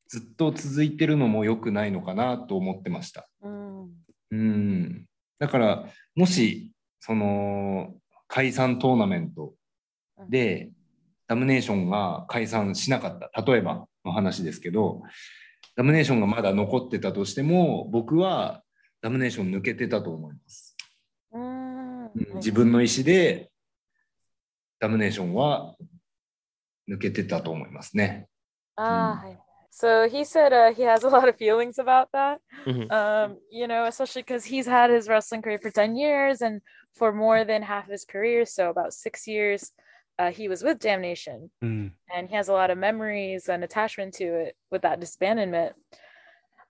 [0.08, 3.28] ずっと続いてるのも良くないのかなと思ってました。
[3.42, 3.90] うん。
[5.44, 5.48] うん。
[5.48, 7.94] だから、もし、その、
[8.28, 9.54] 解散トーナメント
[10.30, 10.72] で、
[11.28, 13.42] ダムネーションが解散しなかった。
[13.42, 15.02] 例えばの話ですけど、
[15.76, 18.64] ダムネーションがまだ残ってたとしても、僕は
[19.02, 20.76] ダムネーション抜けてたと思います。
[21.32, 22.06] うん。
[22.06, 23.52] うん自分の意思で、
[24.80, 25.76] ダムネーションは
[26.88, 28.28] 抜けてたと思いますね。
[28.76, 29.43] Ah, hi.
[29.76, 32.42] So he said uh, he has a lot of feelings about that.
[32.66, 32.92] Mhm.
[32.92, 36.62] Um, you know, especially because he's had his wrestling career for 10 years and
[36.94, 39.72] for more than half his career, so about six years,
[40.20, 41.92] uh, he was with Damnation, Mm.
[42.14, 45.74] and he has a lot of memories and attachment to it with that disbandment.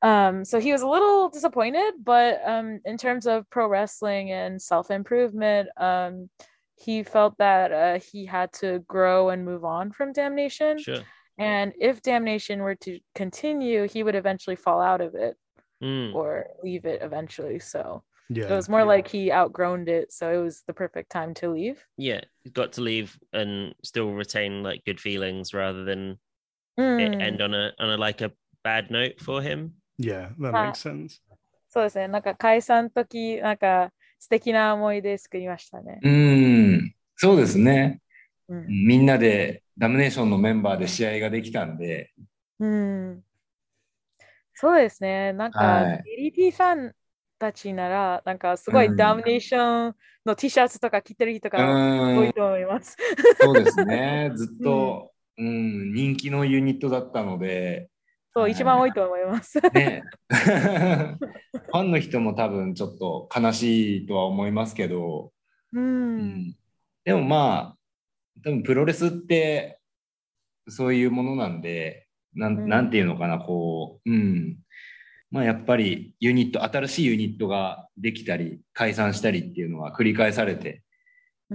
[0.02, 4.62] Um, so he was a little disappointed, but um, in terms of pro wrestling and
[4.62, 6.30] self improvement, um,
[6.76, 10.78] he felt that uh, he had to grow and move on from Damnation.
[10.80, 11.04] Sure.
[11.39, 15.37] And if Damnation were to continue, he would eventually fall out of it
[15.81, 16.13] Mm.
[16.13, 17.61] or leave it eventually.
[17.61, 18.51] So Yeah.
[18.51, 20.13] it was more like he outgrown it.
[20.13, 21.79] So it was the perfect time to leave.
[21.97, 26.19] Yeah, he's got to leave and still retain like good feelings rather than
[26.77, 27.21] it Mm.
[27.23, 28.33] end on a on a like a
[28.65, 29.75] bad note for him.
[29.99, 31.21] yeah, that Uh, makes sense.
[31.69, 32.09] そうですね。
[32.09, 36.01] なんか解散の時、なんか素敵な思い出作りましたね。
[36.03, 38.01] うん、そうですね。
[38.49, 38.67] うん。
[38.67, 42.12] みんなで ダムネーションのメンバーで試合ができたんで、
[42.60, 43.24] うん、
[44.54, 45.34] そうですね。
[45.34, 46.32] なんか、はい。
[46.34, 46.94] DDT ファン
[47.40, 48.96] たちなら、なんかすごいうん。
[48.96, 52.96] ダミネーションの T シャツとか着てる人うが多いん、と思います。
[53.42, 54.32] そうですね。
[54.36, 57.90] ずっと、うん、人気のユニットだったので、
[58.34, 58.52] そう、はい。
[58.54, 59.60] 一番多いと思います。
[59.74, 65.34] ね、 ファンの人も多分ちょっと悲しいとは思いますけど、
[65.74, 65.80] う。
[65.80, 66.56] うんん。
[67.04, 67.78] でもまあ、
[68.44, 69.80] 多分プロレスって
[70.68, 74.58] そういうものなんで、なんうんなんていうのかな、こう、うん。
[75.30, 80.84] まあやっぱりユニット、新しいユニットができたり、解散したりっていうのは繰り返されて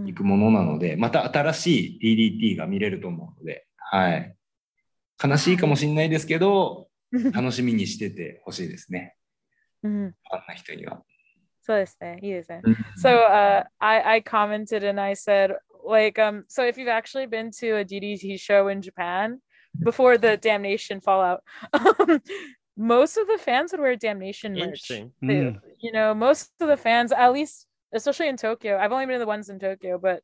[0.07, 4.35] いくものなので、また新しい DDT が見れると思うので、はい。
[5.23, 6.89] 悲しいかもしれないですけど、
[7.33, 9.17] 楽しみにしててほしいですね。
[9.83, 11.03] うん、ファンな人には。
[11.63, 12.19] そうですね。
[12.23, 12.63] いいですね。
[12.65, 15.55] うん So uh, I, I commented and I said,
[15.89, 19.41] like, um, so if you've actually been to a DDT show in Japan
[19.83, 22.21] before the Damnation fallout, um,
[22.77, 24.63] most of the fans would wear Damnation merch.
[24.91, 25.13] Interesting.
[25.23, 25.61] They- Mm.
[25.81, 29.19] You know, most of the fans, at least, especially in Tokyo, I've only been to
[29.21, 30.23] the ones in Tokyo, but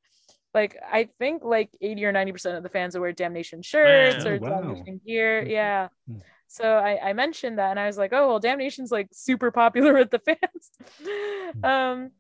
[0.53, 4.31] like I think like 80 or 90% of the fans would wear Damnation shirts Wow.
[4.31, 4.61] or Oh, wow.
[4.61, 5.45] Damnation gear.
[5.47, 5.89] Yeah.
[6.11, 6.21] Mm.
[6.49, 9.95] So I, I mentioned that and I was like, oh well, Damnation's like super popular
[9.95, 10.71] with the fans.
[11.63, 12.11] um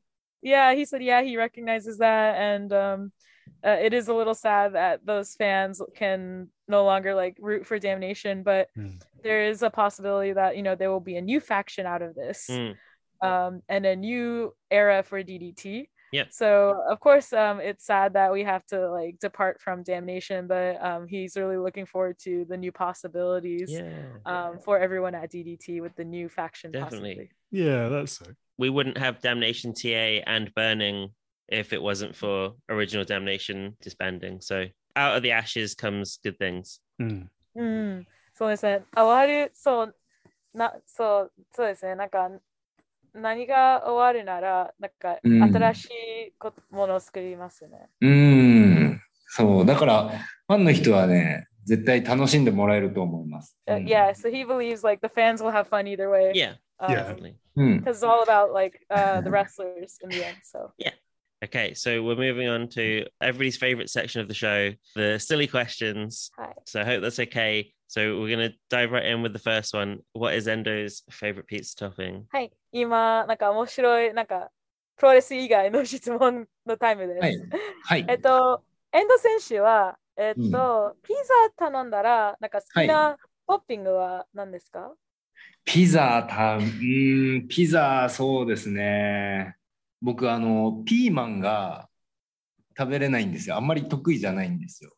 [0.42, 3.12] yeah, he said yeah, he recognizes that and um
[3.64, 7.78] uh, it is a little sad that those fans can no longer like root for
[7.78, 9.00] Damnation, but Mm.
[9.22, 12.14] there is a possibility that you know there will be a new faction out of
[12.14, 12.74] this Mm.
[13.22, 15.88] um, and a new era for DDT.
[16.12, 16.28] Yep.
[16.32, 20.80] So of course, um, it's sad that we have to like depart from Damnation, but
[20.84, 23.90] um, he's really looking forward to the new possibilities Yeah.
[24.24, 26.70] um, for everyone at DDT with the new faction.
[26.70, 27.14] Definitely.
[27.16, 27.30] Possibly.
[27.50, 28.26] Yeah, that's so.
[28.58, 31.08] we wouldn't have Damnation TA and Burning
[31.47, 34.41] if it wasn't for original Damnation disbanding.
[34.41, 36.81] So out of the ashes comes good things.
[37.01, 37.27] Mm.
[37.55, 38.83] うん、そうですね。
[38.95, 39.95] あ終わる、そう、
[40.53, 41.95] な、そう、そうですね。
[41.95, 42.29] なんか、
[43.13, 47.89] 何が終わるなら、なんか、うん新しいこものを作りますね。
[48.01, 49.65] うーん、そう。
[49.65, 50.09] だから、
[50.47, 53.57] ファンの人はね、絶対楽しんでもらえると思います。
[53.67, 56.31] Uh, うん yeah, so he believes like the fans will have fun either way.
[56.33, 57.15] Yeah, Um, Yeah.
[57.15, 57.35] definitely.
[57.55, 57.77] うん。
[57.79, 60.37] because it's all about like uh, the wrestlers in the end.
[60.43, 60.71] So
[61.44, 66.30] Okay, so we're moving on to everybody's favorite section of the show, the silly questions.
[66.38, 66.54] hi.
[66.64, 67.74] So I hope that's okay.
[67.86, 69.98] So we're gonna dive right in with the first one.
[70.14, 72.24] What is Endo's favorite pizza topping?
[72.30, 72.50] はい。
[72.72, 74.50] 今、なんか面白い、なんか、
[74.96, 77.20] プロレス以外の質問のタイムです。
[77.20, 77.38] はい
[77.82, 78.06] はい。
[78.08, 81.12] えっと、エンド選手は、えっと、ピ
[81.58, 84.94] ザ頼んだら、なんか好きなトッピングは何ですか、
[85.62, 89.56] ピザ、た、うーん、ピザ、そうですね。
[90.04, 91.88] 僕、あの、ピーマンが
[92.76, 93.56] 食べれないんですよ。
[93.56, 94.92] あんまり得意じゃないんですよ。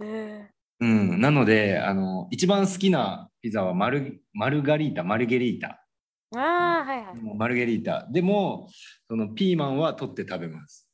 [0.00, 1.20] えうん。
[1.20, 5.84] なので、あの、一番好きなピザはマル、マルガリータ、マルゲリータ。
[6.32, 7.36] ー、ああ、はいはい。
[7.36, 8.06] マルゲリータ。
[8.08, 8.68] でも、
[9.08, 10.88] そのピーマンは取って食べます。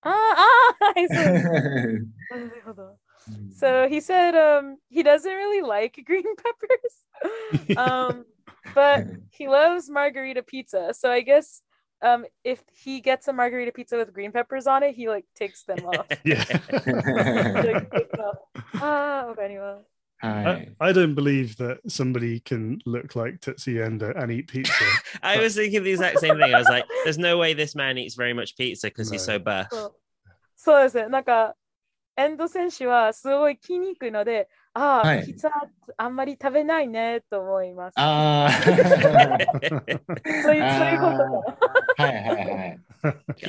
[0.00, 1.16] ああ、はい、そう。
[1.16, 2.98] なるほど。
[3.52, 8.24] So he said um, he doesn't really like green peppers, um,
[8.74, 10.92] but he loves margarita pizza.
[10.92, 11.62] So I guess
[12.01, 15.63] um, if he gets a margarita pizza with green peppers on it, he like takes
[15.63, 16.05] them off.
[16.23, 16.43] Yeah.
[16.43, 18.35] He, like, takes off.
[18.75, 19.77] Ah, okay, anyway.
[20.19, 20.75] は I, い。
[20.79, 24.73] I don't believe that somebody can look like Tetsuya Endo and eat pizza.
[25.21, 26.53] I was thinking the exact same thing.
[26.53, 29.37] I was like, there's no way this man eats very much pizza because he's so
[29.37, 29.67] buff.
[29.69, 29.95] そう
[30.55, 31.07] そうですね。
[31.07, 31.55] なんか、
[32.16, 35.50] エンド選手はすごい筋肉いので、ああ、はいピザ
[35.96, 37.94] あんまり食べないねと思います。
[37.98, 38.50] ああ。
[38.62, 40.02] そういう、
[40.42, 41.06] そういうこ
[41.96, 42.02] と。
[42.02, 42.80] はいはいはい。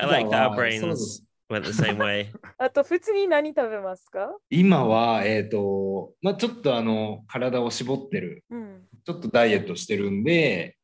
[0.00, 2.28] I like that brains went the same way.
[2.58, 4.34] あと、普通に何食べますか？
[4.48, 8.86] 今は、えっ、と、まあちょっとあの、体を絞ってる、うん。
[9.04, 10.76] ちょっとダイエットしてるんで、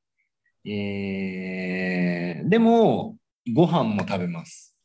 [0.66, 3.16] えー、でも、
[3.54, 4.76] ご飯も食べます。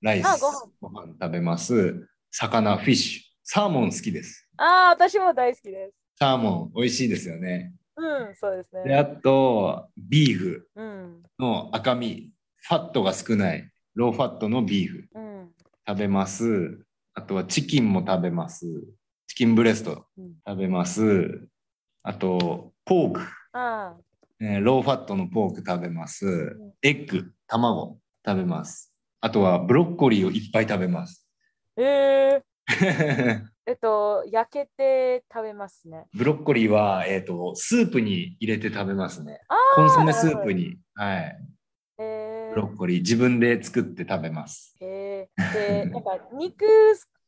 [0.00, 2.08] ライスあご飯、ご飯食べます。
[2.36, 3.22] 魚、フィッシュ。
[3.44, 4.48] サーモン好きです。
[4.56, 6.02] ああ、私も大好きです。
[6.18, 7.72] サーモン、美味しいですよね。
[7.96, 9.20] うん、そうですで、あね。
[9.22, 15.50] と、ビーフうん、の赤身、ファットが少ない、ローファットのビーフうん、
[15.86, 16.84] 食べます。
[17.14, 18.66] あとはチキンも食べます。
[19.28, 21.46] チキンブレストうん食べます。
[22.02, 23.20] あと、ポーク、
[23.52, 23.94] あ
[24.40, 26.72] えーローファットのポーク食べますん。
[26.82, 28.92] エッグ、卵食べます。
[29.20, 31.23] あとはブロッコリーをいっぱい食べます。
[31.76, 32.44] ーえー、
[33.66, 36.06] えっと、焼けて食べますね。
[36.14, 39.40] ブロッコリーは、えっ、と、スープに入れて食べますね。
[39.48, 41.38] あコンソメスープに、はい、
[41.98, 44.76] えブロッコリー自分で作って食べます。
[44.80, 46.64] ー、えー、で、 なんか肉、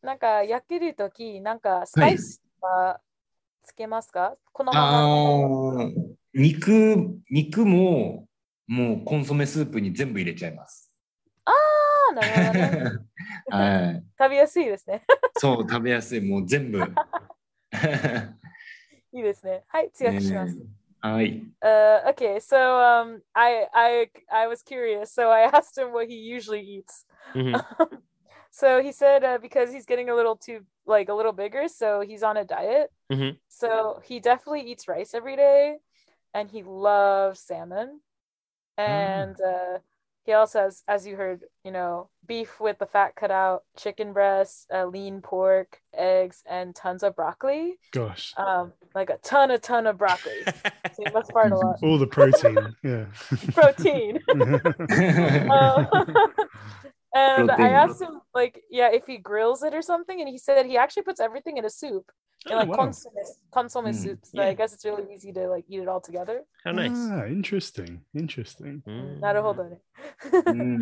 [0.03, 3.01] なんか焼けるとき、なんかスパイスは
[3.65, 5.91] つけますか、このまま。
[6.35, 8.27] 肉、肉も、
[8.67, 10.93] もうコンソメスープに全部入れちゃいます。
[11.45, 11.53] あ
[12.11, 12.99] あ、なるほどね。
[13.50, 14.04] はい。
[14.18, 15.04] 食べやすいですね。
[15.38, 16.22] そう、食べやすい。
[16.22, 16.80] もう全部。
[19.14, 19.64] いいですね。
[19.68, 20.56] はい、強くします。
[20.56, 20.66] ね
[21.02, 21.44] はい。
[21.64, 26.16] Uh, okay, so um, I I I was curious, so I asked him what he
[26.16, 27.06] usually eats.
[27.36, 27.62] Mhm.
[28.52, 32.02] so he said uh, because he's getting a little too like a little bigger, so
[32.02, 32.92] he's on a diet.
[33.12, 33.38] Mhm.
[33.48, 35.78] So he definitely eats rice every day,
[36.34, 38.02] and he loves salmon,
[38.78, 39.80] and uh,
[40.27, 44.13] he also has, as you heard, you know, beef with the fat cut out, chicken
[44.13, 47.79] breast, uh, lean pork, eggs, and tons of broccoli.
[47.93, 50.43] Gosh, Um, like a ton, a ton of broccoli.
[50.45, 51.77] So he must fart a lot.
[51.83, 52.75] all the protein.
[52.83, 53.05] Yeah.
[53.55, 54.19] Protein.
[55.51, 55.89] Um,
[57.16, 57.76] and I Protein.
[57.76, 61.04] asked him, like, yeah, if he grills it or something, and he said he actually
[61.04, 62.12] puts everything in a soup,
[62.46, 62.76] in Oh, like wow.
[62.78, 63.14] consomme,
[63.52, 64.20] consomme Mm, soup.
[64.24, 64.50] So yeah.
[64.50, 66.44] I guess it's really easy to like eat it all together.
[66.64, 66.90] How nice.
[67.12, 68.02] Ah, interesting.
[68.16, 68.82] Interesting.
[68.88, 69.20] Mm.
[69.20, 69.80] なるほどね。
[70.48, 70.80] うん。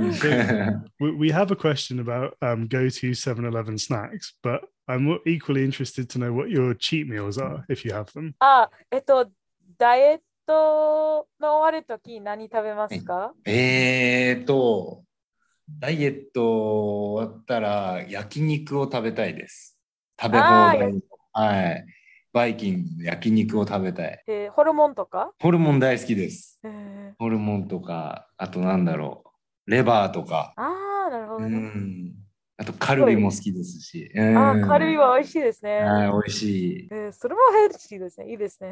[1.00, 5.64] We, we have a question about um, go to 7 Eleven snacks, but I'm equally
[5.66, 8.34] interested to know what your cheat meals are if you have them.
[8.40, 9.30] あ、えっと、
[9.78, 15.04] ダイエットの終わるとき何食べますか、えーと、
[15.69, 19.79] ダイエット終わったら焼肉を食べたいです。
[20.21, 21.01] 食べ放題の。
[21.33, 21.87] はい。
[22.33, 24.23] バイキングの焼肉を食べたい。
[24.27, 26.61] えーホルモンとか、ホルモン大好きです。
[26.65, 29.25] えーホルモンとか、あとなんだろ
[29.67, 29.71] う。
[29.71, 30.53] レバーとか。
[30.57, 31.57] ああ、なるほうどね。
[31.57, 32.15] ん。
[32.57, 34.11] あとカルビも好きですし。
[34.17, 35.79] あうんーカルビは美味しいですね。
[35.81, 36.43] はい、美味し
[36.81, 36.89] い。
[36.93, 38.31] えーそれもヘルシーですね。
[38.31, 38.71] いいですね。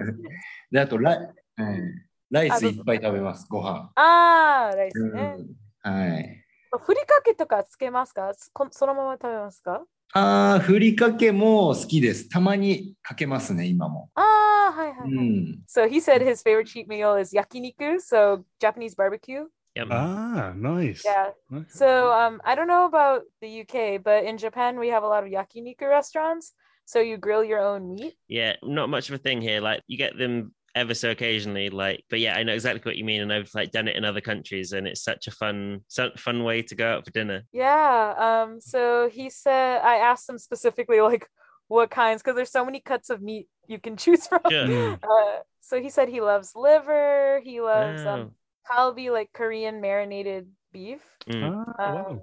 [0.72, 1.18] で、あとライ、
[1.58, 3.92] うんライスいっぱい食べます、ご飯。
[3.94, 5.22] ああ、ライスうね。
[5.36, 5.46] ん
[5.83, 6.45] はい。
[6.77, 12.29] ふりかけとかつけますかこそのまま食べますかああ、ふりかけも好きです。
[12.29, 14.09] たまにかけますね、今も。
[14.15, 15.29] ああ、はいはういはい。
[15.29, 15.59] ん。
[15.67, 19.45] So he said his favorite cheat meal is yakiniku, so Japanese barbecue.
[19.75, 19.89] Yum.
[19.91, 21.03] Ah, nice.
[21.05, 21.31] Yeah.
[21.53, 21.65] Okay.
[21.69, 25.23] So um, I don't know about the UK, but in Japan we have a lot
[25.23, 26.53] of yakiniku restaurants.
[26.85, 28.15] So you grill your own meat.
[28.27, 29.61] Yeah, not much of a thing here.
[29.61, 31.70] Like you get them ever so occasionally.
[31.70, 34.04] Like, but yeah, I know exactly what you mean, and I've like done it in
[34.04, 35.80] other countries, and it's such a fun,
[36.16, 37.42] fun way to go out for dinner.
[37.52, 38.14] Yeah.
[38.44, 38.60] Um.
[38.60, 41.26] So he said I asked him specifically like
[41.68, 44.40] what kinds because there's so many cuts of meat you can choose from.
[44.50, 44.66] Sure.
[44.66, 44.98] Mm.
[45.02, 47.40] Uh, so he said he loves liver.
[47.42, 48.14] He loves Wow.
[48.22, 48.30] um
[48.70, 51.02] kalbi, like Korean marinated beef.
[51.28, 51.64] Mm.
[51.78, 52.06] Wow.
[52.06, 52.20] Um,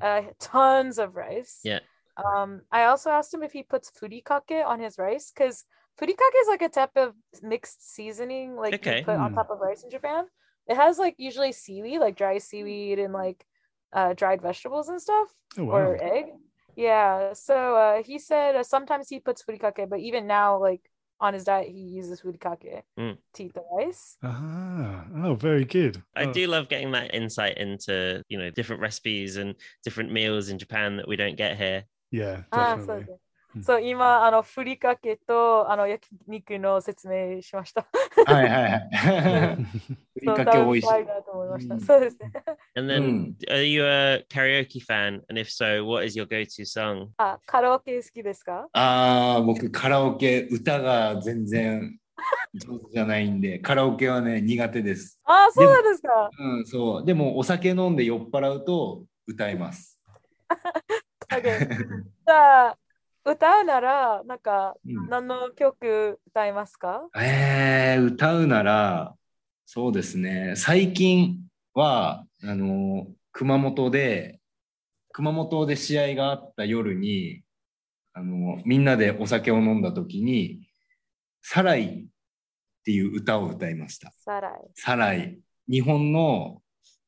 [0.00, 1.60] uh, tons of rice.
[1.64, 1.80] Yeah.
[2.16, 5.64] Um, I also asked him if he puts furikake on his rice because
[6.00, 8.98] Furikake is like a type of mixed seasoning, like okay.
[8.98, 9.20] you put mm.
[9.20, 9.36] on hmm.
[9.36, 10.24] top of rice in Japan.
[10.66, 13.44] It has like usually seaweed, like dry seaweed and like
[13.92, 15.74] uh, dried vegetables and stuff, oh, wow.
[15.74, 16.26] or egg.
[16.76, 17.34] Yeah.
[17.34, 20.80] So uh, he said uh, sometimes he puts furikake, but even now, like
[21.20, 23.18] on his diet, he uses furikake mm.
[23.34, 24.16] to eat the rice.
[24.22, 26.02] Ah, oh, very good.
[26.16, 26.32] I oh.
[26.32, 30.96] do love getting that insight into you know different recipes and different meals in Japan
[30.96, 31.84] that we don't get here.
[32.10, 33.02] Yeah, definitely.
[33.02, 33.20] Ah, so
[33.62, 37.86] そう、今、あの、ふりかけと、あの、焼肉の説明しました。
[38.26, 39.56] はいはいはい。
[40.14, 40.88] ふりかけ美味しい食べ。
[40.88, 41.74] たいなと思いました。
[41.74, 42.32] うんそうですね。
[42.76, 43.36] And う then, ん。
[43.48, 45.22] are you a karaoke fan?
[45.28, 47.08] And if so, what is your go-to song?
[47.16, 48.68] あ、カラオケ好きですか？
[48.72, 51.98] ああ、僕カラオケ、歌が全然
[52.54, 55.20] 上手じゃないんで、カラオケはね、苦手です。
[55.24, 56.30] ああ、そうなんですか？
[56.38, 57.04] うん、そう。
[57.04, 59.98] でもお酒飲んで酔っ払うと歌います。
[61.32, 61.42] OK
[62.26, 62.76] じゃあ、
[63.24, 67.08] 歌うなら、なんか、うん何の曲歌いますか？
[67.18, 69.14] えー、歌うなら、
[69.66, 71.38] そうですね、最近
[71.74, 74.40] は、あの、熊本で、
[75.12, 77.42] 熊本で試合があった夜に、
[78.12, 80.66] あの、みんなでお酒を飲んだ時に、
[81.42, 82.06] サライっ
[82.84, 84.12] ていう歌を歌いました。
[84.24, 84.52] サライ。
[84.74, 85.38] サライ。
[85.70, 86.62] 日本の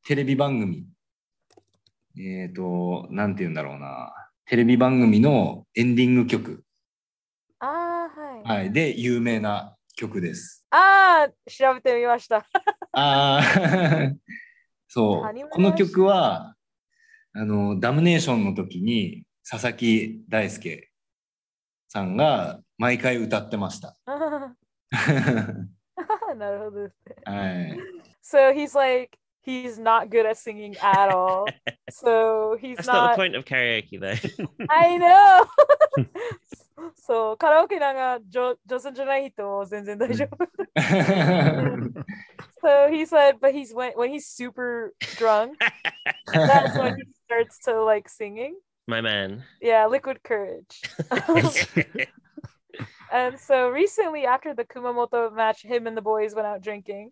[0.05, 0.87] テレビ番組
[2.17, 4.13] えっ、と、なんて言うんだろうな。
[4.53, 6.63] テレビ番組のエンディング曲、
[7.59, 7.71] ああ、
[8.47, 8.59] はい。
[8.59, 10.67] はい、で有名な曲です。
[10.69, 12.45] ああ、調べてみました。
[12.93, 14.13] ああ、
[14.89, 15.25] そ。
[15.27, 16.55] うこの曲は、
[17.33, 20.91] あの、ダムネーションの時に佐々木大輔
[21.89, 23.97] さんが毎回歌ってました。
[24.05, 24.55] は
[26.37, 27.15] なるほどですね。
[27.75, 27.79] い。
[28.23, 31.47] So he's like, he's not good at singing at all.
[31.91, 32.95] so he's That's not...
[32.95, 34.17] not the point of karaoke though.
[34.71, 35.47] I know.
[36.97, 38.21] so karaoke naga
[38.67, 38.97] doesn't
[42.61, 45.61] So he said, but he's when when he's super drunk,
[46.33, 48.57] that's when he starts to like singing.
[48.87, 49.43] My man.
[49.61, 50.83] Yeah, liquid courage.
[53.13, 57.11] and so recently after the Kumamoto match, him and the boys went out drinking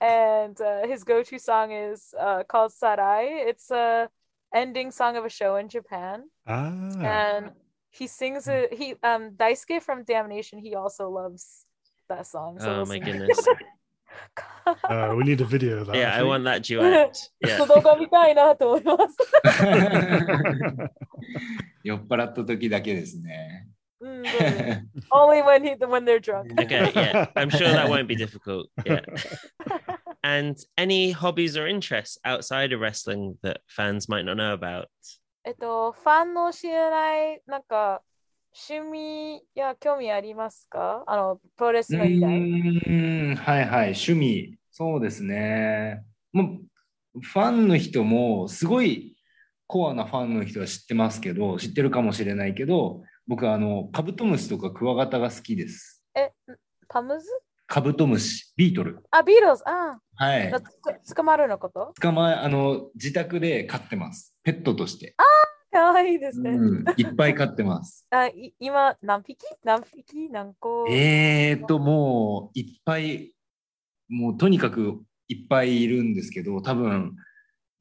[0.00, 4.08] and uh, his go-to song is uh, called "Sarai." It's a
[4.54, 6.72] ending song of a show in Japan, Ah,
[7.02, 7.50] and
[7.90, 8.72] he sings it.
[8.74, 10.58] He um Daisuke from Damnation.
[10.58, 11.66] He also loves
[12.08, 12.58] that song.
[12.60, 13.00] So oh we'll my see.
[13.00, 13.38] goodness.
[14.66, 15.96] uh, we need a video of that.
[15.96, 16.28] Yeah, I think.
[16.28, 17.14] want that duet.
[17.14, 17.54] ち ょ Yeah.
[17.64, 19.16] っと動画見たいなと思います。
[21.84, 23.68] 酔っ払った時だけですね。
[24.05, 26.53] うんそうです Only when he when they're drunk.
[26.61, 27.27] Okay, yeah.
[27.35, 28.67] I'm sure that won't be difficult.
[28.85, 29.01] Yeah.
[30.21, 34.87] And any hobbies or interests outside of wrestling that fans might not know about?
[35.43, 38.01] えっと、ファンの知らない、なんか、
[38.69, 42.31] 趣味や興味ありますかあの、プロレスうの以外。
[42.31, 44.57] ーん、はいはい、趣味。
[44.71, 46.03] そうですね。
[46.33, 46.59] も
[47.15, 49.15] う、ファンの人も、すごい
[49.67, 56.03] コアなファンの人は知ってますけど、知ってるかもしれないけど、僕はあの、カブトムシとかクワガタが好きです。
[56.15, 56.31] え、
[56.87, 57.27] パムズ？
[57.67, 59.03] カブトムシ、ビートル。
[59.09, 60.53] あ、ビートルズ、あはい
[61.15, 61.93] 捕まるのこと？
[61.99, 64.35] 捕まえ、あの、自宅で飼ってます。
[64.43, 65.15] ペットとして。
[65.71, 66.51] かわいいですね。
[66.51, 68.07] うん、いっぱい飼ってます。
[68.09, 69.37] あい今、何匹？
[69.63, 70.29] 何匹？
[70.29, 70.85] 何個？
[70.89, 73.33] えーと、もう、いっぱい、
[74.07, 77.15] もう、とにかくいっぱいいるんですけど、多分、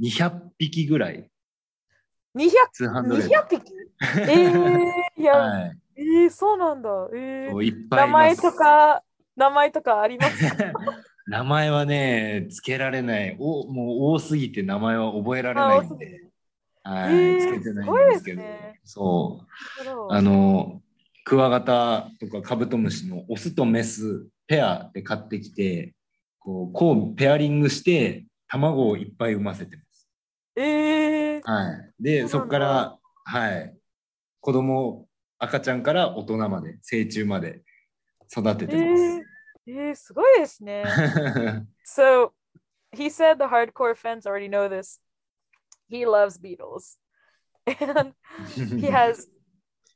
[0.03, 1.31] 200匹ぐらい。
[2.35, 3.63] 200, 通販の200匹？
[4.29, 5.77] えー、いや、はい。
[5.97, 6.89] えー、そうなんだ。
[7.15, 9.03] えー、いっぱい名前とか、
[9.37, 10.73] 名前とかありますか？
[11.27, 13.37] 名前はね、つけられない。
[13.39, 16.25] おもう多すぎて名前は覚えられあないんで、
[16.83, 20.13] はい、えーつけてないんですけど、すねそう。
[20.13, 20.83] あの、
[21.25, 25.95] クワガタとかカブトムシのオスとメスペアで買ってきて、
[26.39, 30.09] こう、こうペアリングして、卵をいっぱい産ませてます。
[30.57, 31.93] えー、はい。
[31.99, 33.74] で、そこから、はい。
[34.45, 37.63] 子供、赤ちゃんから大人まで、成虫まで
[38.31, 39.23] 育ててまえー、
[39.69, 40.85] えー、すごいですね。
[41.83, 42.03] す。
[42.03, 42.33] So
[42.93, 45.01] he said the hardcore fans already know this.
[45.89, 46.99] He loves Beatles.
[47.65, 48.13] And
[48.55, 49.29] he has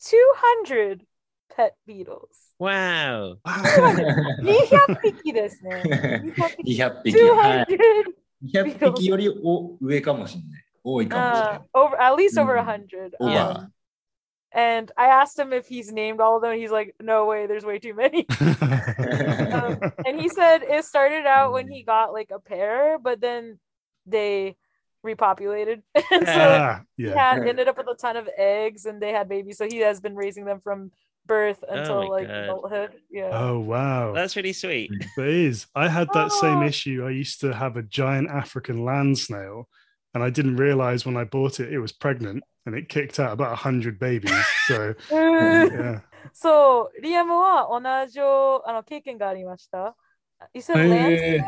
[0.01, 1.03] 200
[1.55, 2.55] pet beetles.
[2.59, 3.36] Wow.
[3.44, 5.82] 200匹ですね。
[6.24, 6.72] 200匹。
[6.82, 7.20] 200匹。
[7.20, 7.66] はい。
[8.51, 10.64] 200 200匹よりお上かもしれない。
[10.82, 11.68] 多いかもしれな uh, い。
[11.74, 12.57] over at least over
[13.20, 13.68] Mm.
[13.68, 13.78] a
[14.53, 16.57] and I asked him if he's named all of them.
[16.57, 18.26] He's like, no way, there's way too many.
[19.49, 23.59] Um, and he said it started out when he got like a pair, but then
[24.07, 24.57] they
[25.05, 25.82] repopulated.
[25.94, 27.34] and so ah, he yeah.
[27.34, 29.59] had ended up with a ton of eggs and they had babies.
[29.59, 30.90] So he has been raising them from
[31.26, 32.44] birth until my like God.
[32.44, 32.90] adulthood.
[33.11, 33.30] Yeah.
[33.32, 34.12] Oh wow.
[34.14, 34.90] That's really sweet.
[35.18, 35.66] It is.
[35.74, 36.66] I had that same Oh.
[36.66, 37.05] issue.
[37.07, 39.68] I used to have a giant African land snail,
[40.14, 43.32] and I didn't realize when I bought it it was pregnant, and it kicked out
[43.32, 44.32] about hundred babies.
[44.68, 46.01] So yeah,
[46.32, 49.95] そう、リアムは同じあの経験がありました。
[50.53, 51.43] You said へー land snail?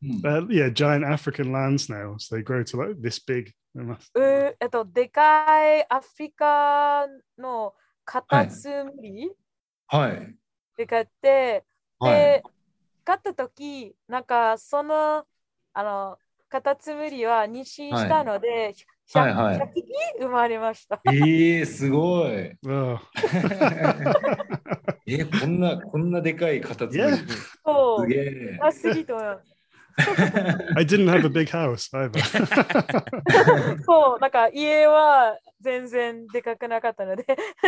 [0.00, 2.28] うん uh, yeah, giant African land snails.
[2.30, 3.52] They grow to like this big.
[3.74, 7.06] They must- うーえっと、でかいアフリカ
[7.36, 9.30] のカタツムリ
[9.88, 10.34] はい。
[10.76, 11.64] で買って、
[11.98, 12.42] はいで、。
[13.04, 15.26] 買ったとき、なんかその、
[15.72, 16.18] あの、
[16.53, 18.75] カタツムリは妊娠したので、
[19.11, 19.85] 100, はいはい100匹
[20.19, 21.01] 生まれました。
[21.11, 22.51] ええすごい。
[22.67, 22.99] Oh,
[25.07, 27.17] え、こんな、こんなでかい形 Yeah.
[27.65, 28.01] そう。
[28.01, 28.59] すげえ。
[28.61, 29.55] あ、すぎいと思います。
[30.77, 32.21] I didn't have a big house either.
[33.83, 37.25] そう、なんか家は全然でかくなかったので、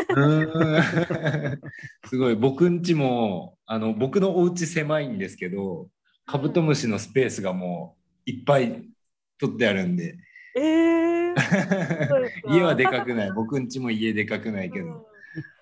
[0.09, 1.59] うーん
[2.07, 2.35] すごい。
[2.35, 5.87] 僕んちも、あの、僕のお家狭いんですけど、
[6.27, 8.83] カブトムシのスペースがもういっぱい
[9.39, 10.17] 取ってあるんで。
[10.57, 11.35] えー、
[12.49, 13.31] 家はでかくない。
[13.31, 15.07] 僕んちも家でかくないけうんど、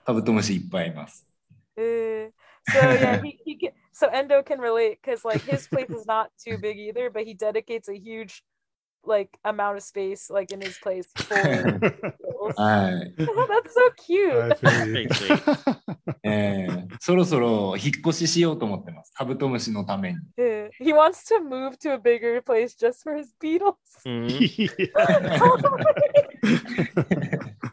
[0.06, 1.28] カブトムシいっぱいいます。
[1.76, 2.30] Uh,
[2.70, 6.30] so yeah, he, he can, so Endo can relate because like his place is not
[6.38, 8.44] too big either, but he dedicates a huge
[9.04, 11.36] like amount of space like in his place for
[12.56, 13.16] はい。
[13.18, 13.28] That's
[13.70, 14.58] so cute.
[16.24, 19.12] えーそろそろ引っ越ししようと思ってます。
[19.14, 20.20] カブトムシのために。
[20.38, 23.74] He wants to move to a bigger place just for his Beatles.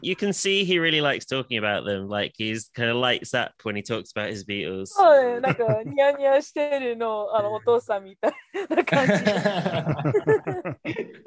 [0.02, 2.08] You can see he really likes talking about them.
[2.08, 4.86] Like he's kind of lights up when he talks about his Beatles.
[4.86, 8.32] そうね、なんかニヤニヤしてるのあのお父さんみたい
[8.70, 9.12] な感じ。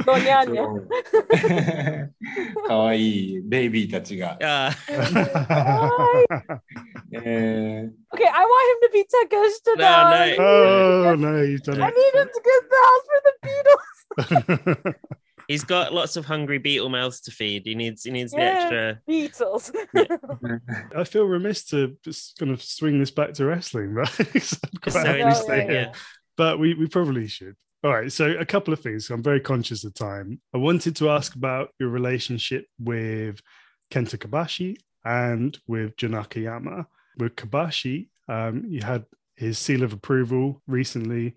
[0.06, 0.88] のニャンニャン。
[2.56, 4.38] そうかわいいベイビーたちが。
[4.42, 4.72] Ah,
[7.14, 10.10] え Okay, I want him to be Takeshita No, now.
[10.12, 11.12] no.
[11.12, 11.96] oh no, you've done I it.
[11.96, 13.34] need him to get the house for the
[14.90, 14.96] Beatles.
[15.49, 17.63] he's got lots of hungry beetle mouths to feed.
[17.67, 18.59] He needs he needs the Yeah.
[18.61, 19.01] extra.
[19.09, 19.73] Beatles.
[20.97, 24.09] I feel remiss to just kind of swing this back to wrestling, right?
[24.33, 25.73] 'Cause I'm quite So happy to interesting, stay here.
[25.73, 25.93] yeah.
[26.37, 27.57] but we, we probably should.
[27.83, 29.11] All right, so a couple of things.
[29.11, 30.41] I'm very conscious of time.
[30.55, 33.41] I wanted to ask about your relationship with
[33.91, 36.87] Kenta Kobashi and with Janaka Yama.
[37.19, 39.05] With Kobashi, um, you had
[39.37, 41.35] his seal of approval recently.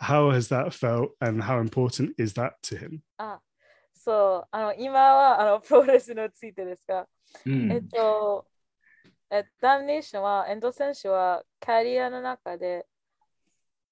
[0.00, 3.00] How has that felt, and how important is that to him?
[3.92, 8.46] そう、あの今はあの プロレスについてですが、ーうんえっと、
[9.30, 12.86] えダンネーションは、エンド選手はキャリアの中で、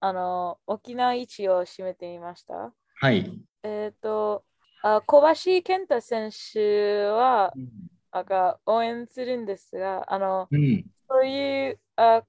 [0.00, 2.72] あの、沖縄一を占めていました？
[3.00, 3.30] はい。
[3.62, 4.44] えっと、
[4.82, 7.52] あ小橋健太選手は、
[8.10, 10.84] あが応援するんですが、あの、うん。
[11.06, 12.22] そういうあ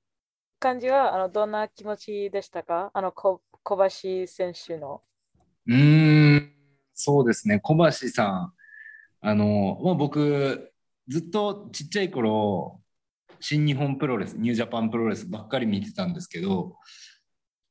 [0.59, 2.91] 感じはあのどんな気持ちでしたか？
[2.93, 3.77] あのこ小
[4.25, 5.03] 橋選手の？
[5.67, 6.51] うん、
[6.95, 7.59] そうですね。
[7.59, 8.53] 小橋さん。
[9.21, 10.71] あの、まあ、僕、
[11.07, 12.81] ずっとちっちゃい頃、
[13.39, 16.77] 新日本プロレス、ニュージャパンプロレスばっかり見てたんですけど、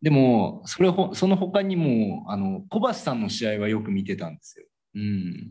[0.01, 4.67] でも、それほ、その他にも、あの、小橋さんの試合はよく見てたんですよ。
[4.95, 5.51] うん。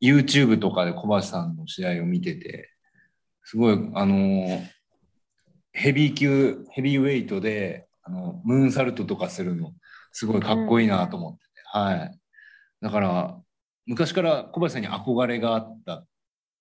[0.00, 2.70] YouTube とかで小橋さんの試合を見てて、
[3.44, 4.62] すごい、あの、
[5.72, 9.74] ヘビー級、ヘビーウェイトで、あの、ムーンサルトとかするの、
[10.12, 12.18] すごいかっこいいなと思ってて、はい。
[12.80, 13.40] だから、
[13.86, 16.06] 昔から小橋さんに憧れがあった、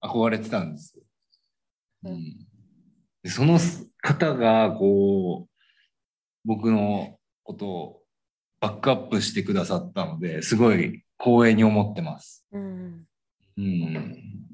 [0.04, 1.04] 憧れてたんですよ。
[2.04, 2.38] うん、
[3.24, 3.60] でその
[4.02, 5.50] 方が、こう、
[6.46, 8.02] 僕のことを
[8.60, 12.46] バックアップしてくださったので、すごい光栄に思ってます。
[12.52, 13.06] うん
[13.58, 14.46] うん。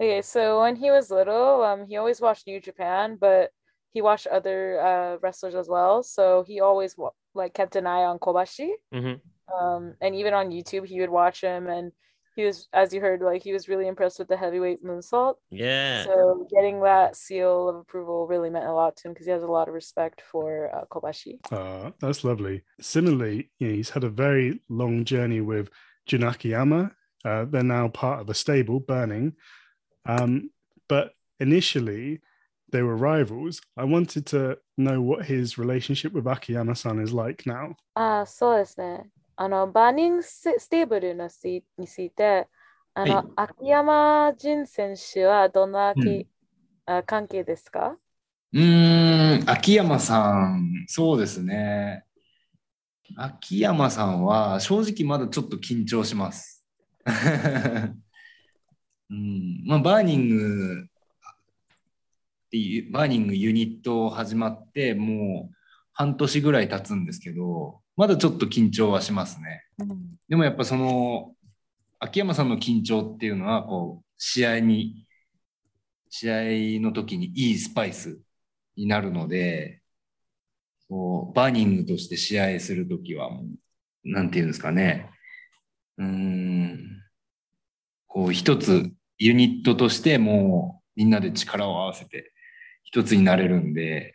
[0.00, 3.50] Okay, so when he was little, um, he always watched New Japan, but
[3.92, 6.02] he watched other uh, wrestlers as well.
[6.02, 6.96] So he always
[7.34, 8.70] like kept an eye on Kobashi.
[8.92, 9.20] Mhm.
[9.52, 11.92] Um, and even on YouTube, he would watch him, and
[12.36, 15.36] he was, as you heard, like he was really impressed with the heavyweight moonsault.
[15.50, 16.04] Yeah.
[16.04, 19.42] So getting that seal of approval really meant a lot to him because he has
[19.42, 21.40] a lot of respect for uh, Kobashi.
[21.50, 22.62] Uh, that's lovely.
[22.80, 25.70] Similarly, you know, he's had a very long journey with
[26.08, 26.92] Junakiyama.
[27.24, 29.32] Uh, they're now part of a stable, Burning.
[30.06, 30.50] Um,
[30.88, 32.20] but initially,
[32.70, 33.60] they were rivals.
[33.76, 37.74] I wanted to know what his relationship with Akiyama-san is like now.
[37.94, 39.10] ああ、そうですね。
[39.36, 42.48] あの、バーニングスステーブルのしについて、
[42.94, 46.26] あの、はい秋山純選手はどんなき、うん
[46.86, 47.98] あ関係ですか？
[48.52, 52.04] うーん、秋山さん、そうですね。
[53.16, 56.64] 秋山さんは正直まだちょっと緊張します。
[59.10, 60.86] うん、まあ、バーニング
[62.48, 65.54] っていう、バーニングユニット始まってもう
[65.92, 69.64] 半年ぐらい経つんですけど、まだちょっと緊張はしますね。
[70.28, 71.34] でもやっぱその、
[71.98, 75.06] 秋山さんの緊張っていうのは、こう、試合に、
[76.08, 78.18] 試合の時にいいスパイス
[78.76, 79.82] になるので、
[80.88, 85.10] こう、バーニングとして試合するときはもう、なんていうんですかね。
[85.98, 87.02] うーん、
[88.06, 92.32] こう、一つユニットとしてもうみんなで力を合わせて
[92.90, 94.14] 一つになれるんで、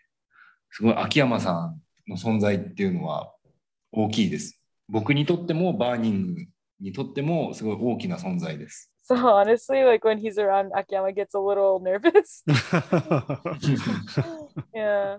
[0.72, 3.32] すごい秋山さんの存在っていうのは
[3.92, 4.60] 大きいです。
[4.90, 6.42] 僕にとってもバーニング
[6.80, 8.90] にとってもすごい大きな存在です。
[9.08, 12.42] So honestly, like when he's around, Akiyama gets a little nervous.
[14.74, 15.18] yeah.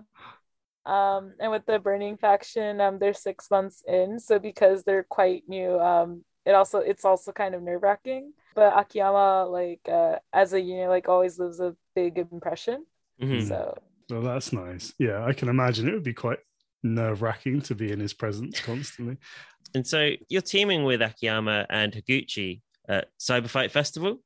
[0.85, 5.43] Um, and with the burning faction, um, they're six months in, so because they're quite
[5.47, 8.33] new, um, it also it's also kind of nerve wracking.
[8.53, 12.85] But Akiyama, like uh, as a unit, like always leaves a big impression.
[13.20, 13.46] Mhm.
[13.46, 13.76] So
[14.10, 14.92] well, that's nice.
[14.98, 16.38] Yeah, I can imagine it would be quite
[16.82, 19.18] nerve wracking to be in his presence constantly.
[19.74, 24.20] And so you're teaming with Akiyama and Higuchi at Cyber Fight Festival.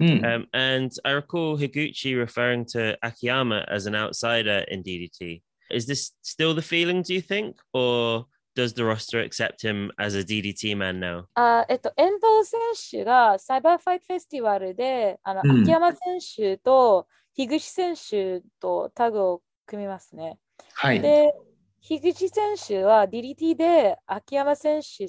[0.00, 0.24] うん。
[0.24, 5.42] Um, and I recall Higuchi referring to Akiyama as an outsider in DDT.
[5.70, 7.56] Is this still the feeling, do you think?
[7.74, 8.24] Or
[8.56, 11.26] does the roster accept him as a DDT man now?
[11.34, 12.60] あえっと、遠藤選
[13.02, 15.98] 手がサイバーファイトフェスティバルで、あの、うん秋山選
[16.36, 20.39] 手と 樋口選手とタグを組みますね。
[20.73, 21.01] はい。
[21.01, 21.33] で、
[21.81, 25.05] 樋口選手は DDT で秋山選手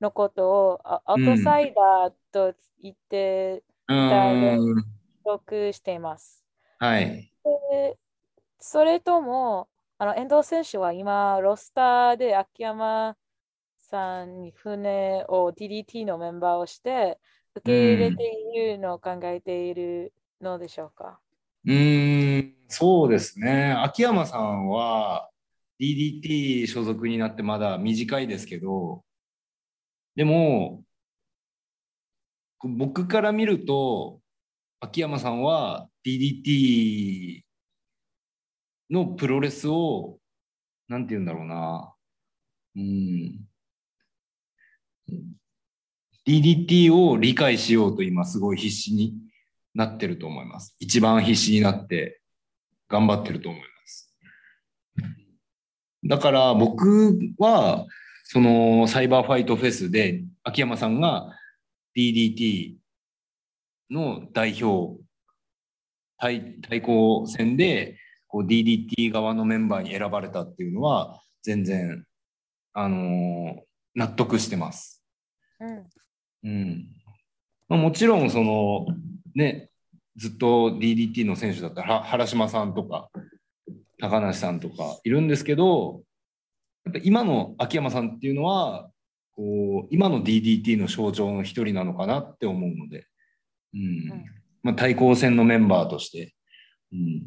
[0.00, 4.76] のことをあアウトサイダーと言ってうーん。
[4.76, 4.88] 記
[5.26, 6.44] 録しています。
[6.78, 7.30] はい。
[7.44, 7.98] で
[8.58, 13.16] それとも、あの遠藤選手は今、ロスターで秋山
[13.76, 17.20] さんに船を DDT のメンバーをして
[17.54, 18.24] 受け入れて
[18.54, 21.21] いるのを考えているのでしょうか？
[21.64, 23.72] うん、そうですね。
[23.72, 25.30] 秋山さんは
[25.80, 29.04] DDT 所属になってまだ短いですけど、
[30.16, 30.84] でも、
[32.62, 34.20] 僕から見ると、
[34.80, 37.42] 秋山さんは DDT
[38.90, 40.18] のプロレスを、
[40.88, 41.94] なんて言うんだろうな。
[42.76, 43.48] うん。
[46.26, 49.14] DDT を理解しようと今すごい必死に
[49.74, 50.74] なってると思います。
[50.78, 52.20] 一番必死になって
[52.88, 54.16] 頑張ってると思います。
[56.04, 57.86] だから僕は、
[58.24, 61.36] そのサイバーファイトフェスで秋山さんが
[61.96, 62.76] DDT
[63.90, 64.98] の代表
[66.18, 67.98] 対対抗戦で
[68.28, 72.04] こう DDT 側のメンバーに選ばれたっていうのは全然、
[72.72, 75.04] あのー納得してます。
[75.60, 75.86] うん。
[76.44, 76.86] うん
[77.68, 78.86] まあ、もちろんその
[79.34, 79.70] ね
[80.16, 83.08] ずっと DDT の選手だったらは原島さんとか
[83.98, 86.02] 高梨さんとかいるんですけど
[86.84, 88.90] やっぱ今の秋山さんっていうのは
[89.34, 93.06] こう今の DDT の象徴の一人なのかなって思うので、
[93.74, 93.80] うん。
[93.80, 94.24] うん。
[94.62, 96.34] まあ、対抗戦のメンバーとして、
[96.92, 97.22] うん、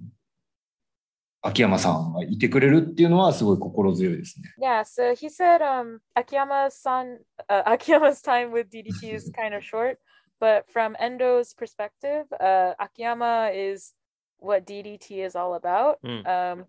[1.41, 4.53] 秋山さんがいてくれるっていうのはすごい心強いですね。
[4.61, 9.97] Yeah, so he said um, Akiyama-san, uh, Akiyama's time with DDT is kind of short,
[10.39, 13.93] but from Endo's perspective, uh, Akiyama is
[14.37, 15.99] what DDT is all about.
[16.03, 16.27] Mm.
[16.27, 16.65] Um,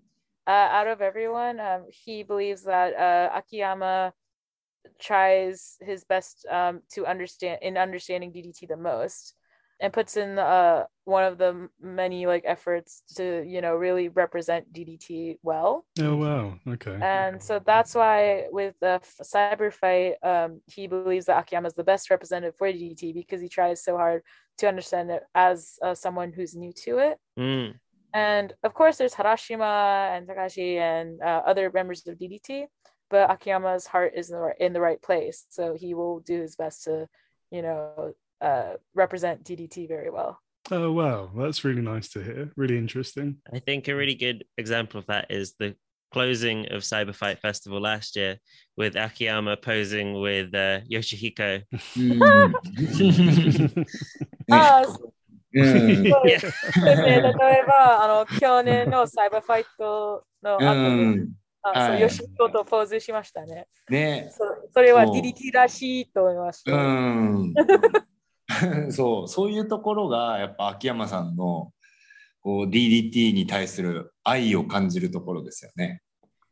[0.47, 4.13] uh, out of everyone, um, he believes that uh, Akiyama
[5.01, 9.35] tries his best um, to understand in understanding DDT the most
[9.81, 14.73] and puts in uh, one of the many like efforts to you know really represent
[14.73, 15.85] DDT well.
[16.01, 16.59] Oh wow.
[16.67, 16.99] Okay.
[17.01, 21.75] And so that's why with the f- cyber fight, um, he believes that Akiyama is
[21.75, 24.23] the best representative for DDT because he tries so hard
[24.59, 27.19] to understand it as uh, someone who's new to it.
[27.39, 27.75] Mm.
[28.15, 32.65] And of course, there's Harashima and Takashi and uh, other members of DDT,
[33.11, 35.45] but Akiyama's heart is in the, right, in the right place.
[35.51, 37.09] So he will do his best to,
[37.51, 40.40] you know, uh, represent DDT very well.
[40.70, 41.30] Oh wow.
[41.36, 42.52] That's really nice to hear.
[42.56, 43.38] Really interesting.
[43.52, 45.76] I think a really good example of that is the
[46.12, 48.38] closing of Cyber Fight Festival last year
[48.78, 51.64] with Akiyama posing with uh, Yoshihiko.
[54.52, 54.86] ああ、
[55.54, 57.06] うんそうですそうですね。
[57.06, 57.24] 例え
[57.68, 61.30] ば、あの、去年のサイバーファイトの後うに、ん
[61.64, 63.68] あそうはいヨシコとポーズしましたね。
[63.90, 64.44] ねそ
[64.74, 66.72] それはそう DDT らしいと思いました。
[66.74, 67.54] うん。
[68.92, 71.72] そう、そういうところが、やっぱ秋山さんの
[72.42, 76.02] こう DDT に対する愛を感じるところですよね。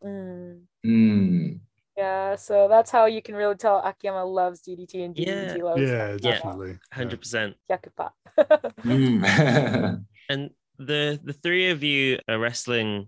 [0.01, 0.63] うん。
[0.83, 1.61] うん。
[1.97, 5.63] Yeah, so that's how you can really tell Akiyama loves DDT and DDT Yeah.
[5.63, 6.19] loves Yeah, Akiyama.
[6.21, 6.77] definitely.
[6.95, 7.07] Yeah.
[7.09, 7.55] 100%.
[7.67, 8.13] 100%.
[8.85, 10.05] うん。
[10.29, 13.07] And the the three of you are wrestling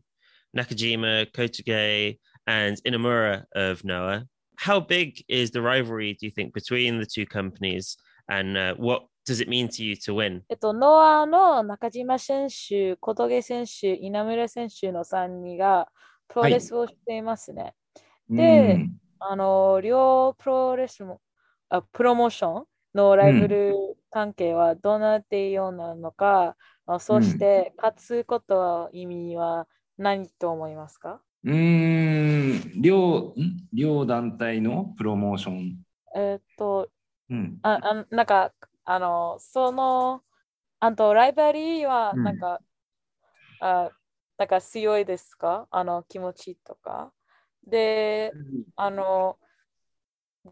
[0.58, 4.26] Nakajima, Kotoge, and Inamura of Noah.
[4.58, 7.96] How big is the rivalry, do you think, between the two companies?
[8.29, 10.43] And uh, what does it mean to you to win?
[10.49, 15.89] えっと、ノアの中島選手、小峠選手、稲村選手の3人が
[16.29, 17.75] プロレスをしていますね。
[18.29, 21.21] であの、両プロレスも、
[21.69, 22.65] あプロモーション
[22.95, 23.75] のライバル
[24.11, 26.57] 関係はどうなっているようなのか、
[26.87, 29.67] あそして勝つことは意味は
[29.99, 31.21] 何と思いますか？
[31.45, 32.83] うーん。
[32.83, 33.69] 両、ん？
[33.73, 35.79] 両団体のプロモーション。
[36.15, 36.89] えっと、
[37.31, 37.59] うん。
[37.63, 38.55] ああなんか、
[38.85, 40.23] あの、その、
[40.81, 42.61] あと、ライバリーは、うんなんか、
[43.61, 43.91] あ
[44.39, 45.69] なんか強いですか？
[45.71, 47.13] あの、気持ちとか。
[47.67, 48.33] で、
[48.77, 49.39] あの、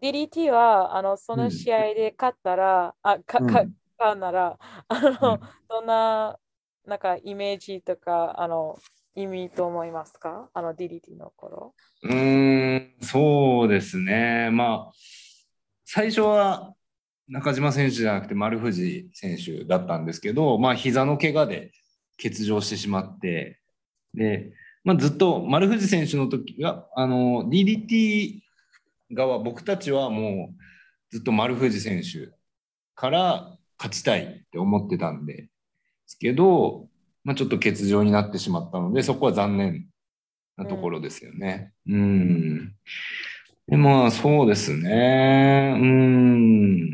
[0.01, 4.59] DDT は、あの、その試合で勝ったら、あ、か、か、うん買うなら、
[4.89, 6.39] あの、どんな、
[6.85, 8.77] なんか、イメージとか、あの、
[9.15, 10.49] 意味と思いますか？
[10.53, 11.73] あの、DDT の頃。
[12.03, 14.49] うーん、そうですね。
[14.51, 14.93] まあ、
[15.85, 16.73] 最初は
[17.27, 21.71] 中島選手じゃなくて丸藤選手だったんですけど、まあ、膝の怪我で
[22.21, 23.59] 欠場してしまって、
[24.13, 24.51] で、
[24.83, 28.41] まあ、ずっと丸藤選手の時が、あの、DDT
[29.11, 30.55] 側、僕たちはもう
[31.11, 32.31] ずっと丸藤選手
[32.95, 35.49] から勝ちたいって思ってたんで
[36.07, 36.87] すけど、
[37.23, 39.87] まあ、ちょっと欠場になってしまったので、そこは残念
[40.57, 41.73] なところですよね。
[41.87, 42.67] うん。
[42.67, 42.73] で、
[43.67, 45.75] まあ、そうですね。
[45.79, 46.89] うん。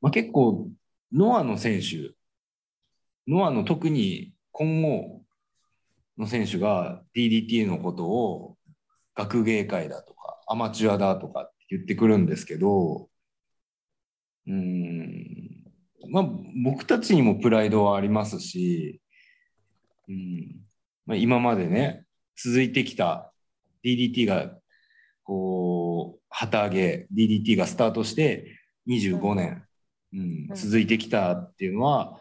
[0.00, 0.68] まあ、結構、
[1.12, 2.14] ノアの選手、
[3.26, 5.22] ノアの特に今後
[6.18, 8.56] の選手が DDT のことを
[9.14, 13.08] 学芸会だとかアマチュアだとかって言ってくるんですけど、
[14.46, 15.64] うん、
[16.10, 16.28] まあ
[16.64, 19.00] 僕たちにもプライドはありますし、
[20.08, 20.64] うん
[21.06, 22.04] まあ、今までね、
[22.36, 23.32] 続いてきた
[23.84, 24.56] DDT が
[25.24, 29.48] こう、旗揚げ、DDT がスタートして25年、
[30.12, 30.22] うんう
[30.52, 32.20] ん続いてきたっていうのは、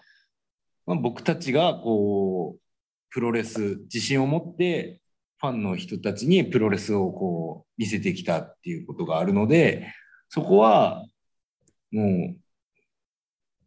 [0.87, 2.61] まあ、僕たちがこう、
[3.11, 4.99] プロレス、自信を持って、
[5.37, 9.93] ファンの人たちにプロレスをこう、見せてきたっていうことがあるので、
[10.29, 11.05] そこは、
[11.91, 12.37] もう、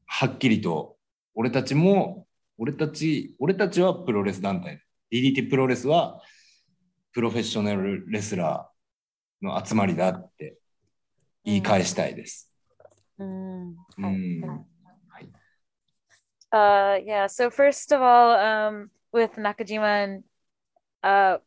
[0.06, 0.96] はっきりと、
[1.34, 2.26] 俺たちも、
[2.58, 4.82] 俺たち、俺たちはプロレス団体。
[5.12, 6.20] DDT プロレスは、
[7.12, 8.75] プロフェッショナルレスラー
[9.41, 10.57] の集まりだって
[11.43, 12.51] 言い返したいです。
[13.17, 14.41] うんうはいん。
[14.41, 14.65] はい
[15.09, 15.29] はい。
[16.53, 17.27] Uh, yeah.
[17.27, 20.23] So first of all, um, with Nakajima and
[21.03, 21.37] uh,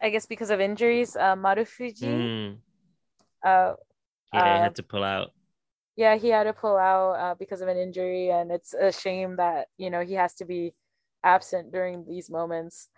[0.00, 2.58] I guess because of injuries, uh, Marufuji, Mm.
[3.44, 3.74] uh,
[4.32, 5.32] Yeah, he Uh, had to pull out.
[5.96, 9.36] yeah, he had to pull out uh, because of an injury, and it's a shame
[9.36, 10.74] that you know he has to be
[11.22, 12.88] absent during these moments.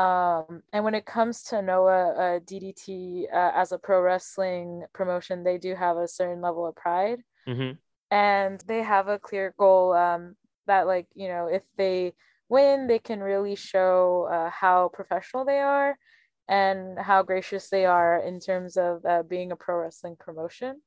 [0.00, 5.44] Um, and when it comes to Noah, uh, DDT uh, as a pro wrestling promotion,
[5.44, 7.20] they do have a certain level of pride.
[7.46, 7.72] hmm
[8.10, 10.34] and they have a clear goal um,
[10.66, 12.12] that like you know if they
[12.48, 15.96] win they can really show uh, how professional they are
[16.48, 20.80] and how gracious they are in terms of uh, being a pro wrestling promotion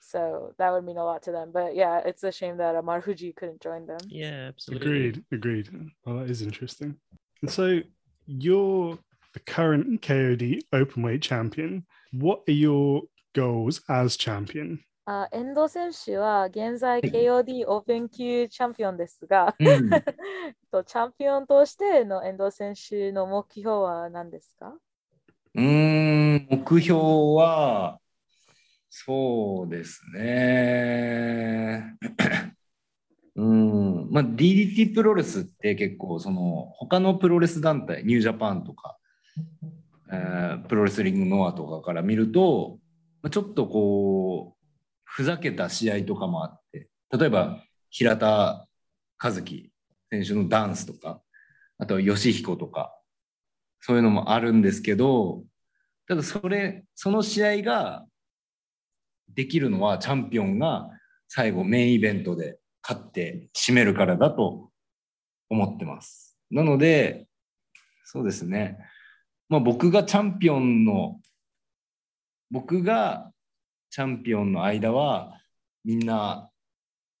[0.00, 3.02] so that would mean a lot to them but yeah it's a shame that Amar
[3.02, 4.86] Fuji couldn't join them Yeah, absolutely.
[4.86, 5.24] Agreed.
[5.32, 5.68] Agreed.
[6.04, 6.96] Well, that is interesting.
[7.42, 7.80] And so
[8.26, 8.98] you're
[9.32, 11.84] the current KOD openweight champion.
[12.12, 13.02] What are your
[13.34, 14.80] goals as champion?
[15.06, 19.90] あ遠藤選手は現在 KOD オープン級チャンピオンですが、うん
[20.72, 24.74] とチャンピオンとしての遠藤選手の目標は何ですか
[25.54, 27.00] うーん、目標
[27.36, 28.00] は、
[28.88, 31.96] そうですね。
[33.36, 38.96] うん、まあ DDT プロレスって結構その他のプロレス団体、ニュージャパンとか、
[40.12, 42.78] えープロレスリングノアとかから見ると、
[43.22, 44.64] まあちょっとこう、
[45.04, 47.60] ふざけた試合とかもあって、例えば
[47.90, 48.66] 平田
[49.22, 49.70] 和樹
[50.10, 51.20] 選手のダンスとか、
[51.78, 52.96] あとは吉彦とか、
[53.80, 55.44] そういうのもあるんですけど、
[56.06, 58.04] ただそれ、その試合が
[59.34, 60.88] できるのはチャンピオンが
[61.28, 64.70] 最後メインイベントで勝って締めるからだと
[65.48, 66.36] 思ってます。
[66.50, 67.26] なので、
[68.04, 68.78] そうですね。
[69.48, 71.20] まあ僕がチャンピオンの、
[72.50, 73.32] 僕が
[73.90, 75.40] チャンピオンの間は
[75.84, 76.50] みんな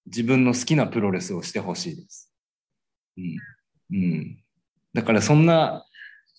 [0.06, 2.32] 自分の好きなプロレスをしてほしいです。
[3.16, 3.36] うん。
[3.90, 4.44] うん。
[4.92, 5.86] だからそんな、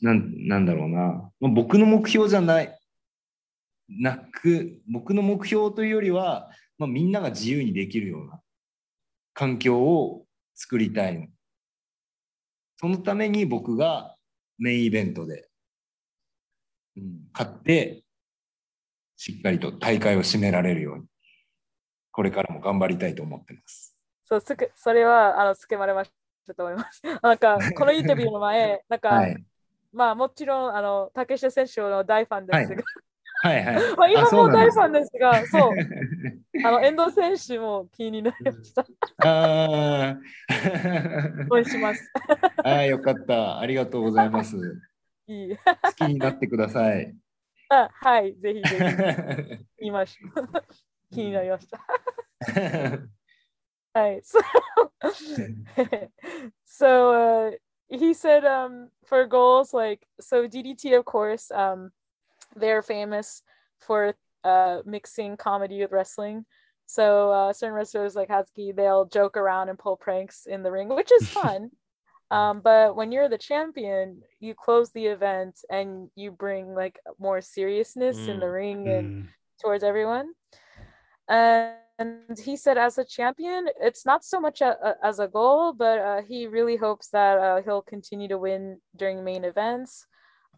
[0.01, 2.79] ななんだろうな、まあ、僕の目標じゃない、
[3.89, 8.41] なく、僕の目標というよりは、まあ、みんなが自由にできるような
[9.35, 10.25] 環境を
[10.55, 11.27] 作りたいの。
[12.77, 14.15] そのために僕が
[14.57, 15.49] メインイベントで、
[16.97, 18.03] うん、勝って、
[19.17, 21.05] しっかりと大会を締められるように、
[22.11, 23.95] これからも頑張りたいと思ってます。
[24.23, 26.11] そうすくそれはあのつけまれまし
[26.47, 27.01] たと思います。
[27.21, 29.45] なんかこのインタビューの前、 なんか、はい。
[29.91, 32.83] まあもちろんあの竹下選手の大ファンですが、
[33.41, 33.75] はいはい。
[33.95, 35.71] まあ今あそうも大ファンですが、そう、
[36.63, 38.85] あの遠藤選手も気になりました。
[39.23, 40.17] あ
[41.49, 42.11] 応援します。
[42.63, 43.59] あ、ああ、よかった。
[43.59, 44.55] ありがとうございます。
[45.27, 45.57] いい。
[45.57, 47.15] 好きになってください。
[47.69, 48.77] あはい、ぜひぜひ
[49.79, 50.43] 言いましょう。
[51.13, 51.79] 気になりました。
[53.93, 54.21] はい。
[54.21, 54.39] So,
[56.65, 57.51] so uh,
[57.89, 61.91] he said um, for goals, like, so DDT, of course, um,
[62.55, 63.41] they're famous
[63.79, 64.15] for
[64.45, 66.45] uh, mixing comedy with wrestling.
[66.85, 70.89] So uh, certain wrestlers like Hatsuki, they'll joke around and pull pranks in the ring,
[70.89, 71.71] which is fun.
[72.31, 77.41] um, but when you're the champion, you close the event and you bring like more
[77.41, 78.53] seriousness in the Mm.
[78.61, 79.27] ring and Mm.
[79.61, 80.27] towards everyone.
[81.27, 85.73] And he said, as a champion, it's not so much a, a- as a goal,
[85.73, 90.05] but uh, he really hopes that uh, he'll continue to win during main events.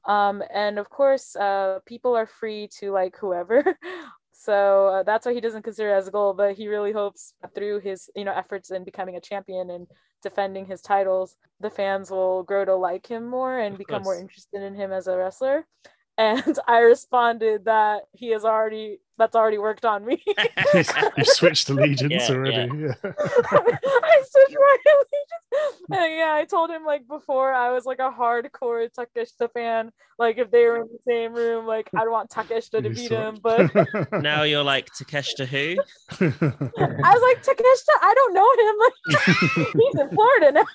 [0.07, 3.77] Um, and of course, uh, people are free to like whoever.
[4.31, 7.33] so uh, that's why he doesn't consider it as a goal, but he really hopes
[7.53, 9.87] through his you know efforts in becoming a champion and
[10.23, 14.17] defending his titles, the fans will grow to like him more and Of become more
[14.17, 15.65] interested in him as a wrestler.
[16.19, 20.23] And I responded that he has already that's already worked on me.
[20.73, 20.83] you
[21.23, 22.71] switched allegiance Yeah, already.
[22.77, 22.93] Yeah.
[23.03, 25.81] I switched my allegiance.
[25.89, 29.91] And yeah, I told him like before I was like a hardcore Takeshita fan.
[30.19, 33.37] Like if they were in the same room, like I'd want Takeshita to beat him.
[33.41, 33.71] But
[34.21, 35.77] now you're like Takeshita who?
[36.19, 38.75] I was like, Takeshita, I don't know him.
[38.79, 40.65] Like he's in Florida now.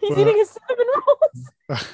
[0.00, 0.86] he's Well- eating his cinnamon
[1.68, 1.86] rolls.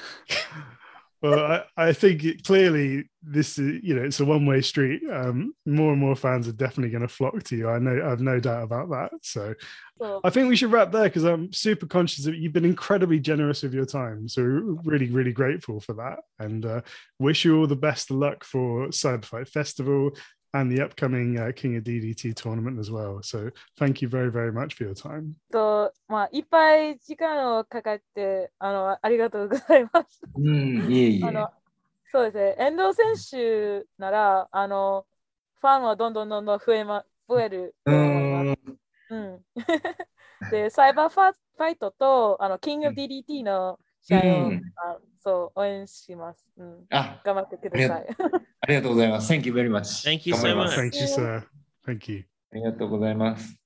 [1.21, 5.01] Well, I, I think it, clearly this is, you know, it's a one-way street.
[5.11, 7.69] Um, more and more fans are definitely going to flock to you.
[7.69, 9.11] I know, I have no doubt about that.
[9.21, 9.53] So
[9.99, 13.19] So I think we should wrap there because I'm super conscious that you've been incredibly
[13.19, 14.27] generous with your time.
[14.27, 16.81] So really, really grateful for that, and uh,
[17.19, 20.11] wish you all the best of luck for Cyberfight Festival
[20.59, 23.21] and the upcoming uh, King of DDT tournament as well.
[23.21, 25.35] So thank you very, very much for your time.
[25.51, 30.27] とまあいっぱい時間をかかってあのありがとうございました。
[30.35, 31.31] うん、いえいえあ。
[31.31, 31.49] の
[32.11, 35.05] そうですね、遠藤選手なら、あの、
[35.59, 39.13] ファンはどんどんどんどん増え,、ま、増えるうと思います。
[39.13, 39.17] ん。
[39.17, 39.45] うん、
[40.51, 46.44] で、サイバーファファイトと、あの、キング DDT の試合を、うんあそう、応援します。
[46.56, 48.06] うん、あ、頑張ってください。
[48.60, 49.32] ありがとうございます。
[49.32, 50.04] Thank you very much.
[50.04, 50.68] Thank you 頑張り so ま much.
[50.68, 51.42] す Thank you, sir.
[51.86, 52.24] Thank you.
[52.52, 53.56] ありがとうございます。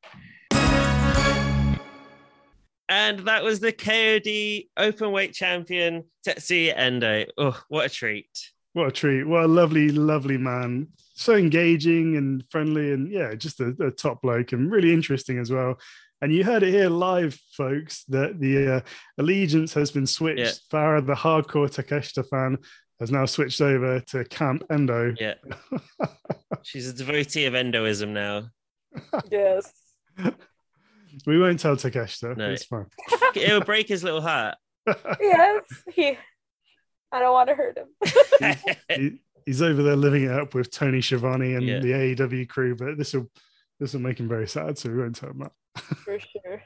[2.88, 7.24] And that was the KOD open weight champion, Tetsuya Endo.
[7.36, 8.26] Oh, what a treat.
[8.74, 9.26] What a treat.
[9.26, 10.88] What a lovely, lovely man.
[11.14, 15.50] So engaging and friendly and yeah, just a, a top bloke and really interesting as
[15.50, 15.78] well.
[16.21, 18.81] And you heard it here live, folks, that the uh,
[19.17, 20.39] allegiance has been switched.
[20.39, 20.51] Yeah.
[20.71, 22.57] Farah, the hardcore Takeshita fan,
[22.99, 25.15] has now switched over to Camp Endo.
[25.19, 25.33] Yeah.
[26.63, 28.43] She's a devotee of Endoism now.
[29.31, 29.71] yes.
[31.27, 32.37] We won't tell Takeshita.
[32.37, 32.51] No.
[32.51, 32.85] It's fine.
[33.35, 34.55] It will break his little heart.
[35.19, 35.63] Yes.
[35.93, 36.17] He,
[37.11, 38.55] I don't want to hurt him.
[38.89, 41.79] He- he's over there living it up with Tony Schiavone and Yeah.
[41.79, 43.29] the AEW crew, but this will
[43.79, 45.51] this will make him very sad, so we won't tell him that.
[45.77, 46.63] For sure.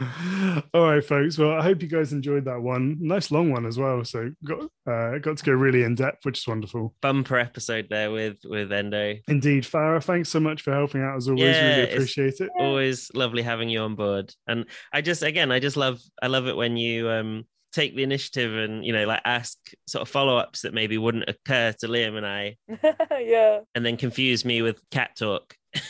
[0.74, 1.38] All right, folks.
[1.38, 2.96] Well, I hope you guys enjoyed that one.
[3.00, 4.04] Nice long one as well.
[4.04, 6.94] So got uh, got to go really in depth, which is wonderful.
[7.00, 9.14] Bumper episode there with with Endo.
[9.28, 10.02] Indeed, Farah.
[10.02, 11.42] Thanks so much for helping out as always.
[11.44, 12.50] Yeah, really it's- appreciate it.
[12.58, 14.34] Always lovely having you on board.
[14.48, 18.02] And I just again, I just love I love it when you um take the
[18.04, 19.58] initiative and you know like ask
[19.88, 22.56] sort of follow-ups that maybe wouldn't occur to Liam and I
[23.20, 23.60] yeah.
[23.74, 25.56] and then confuse me with cat talk.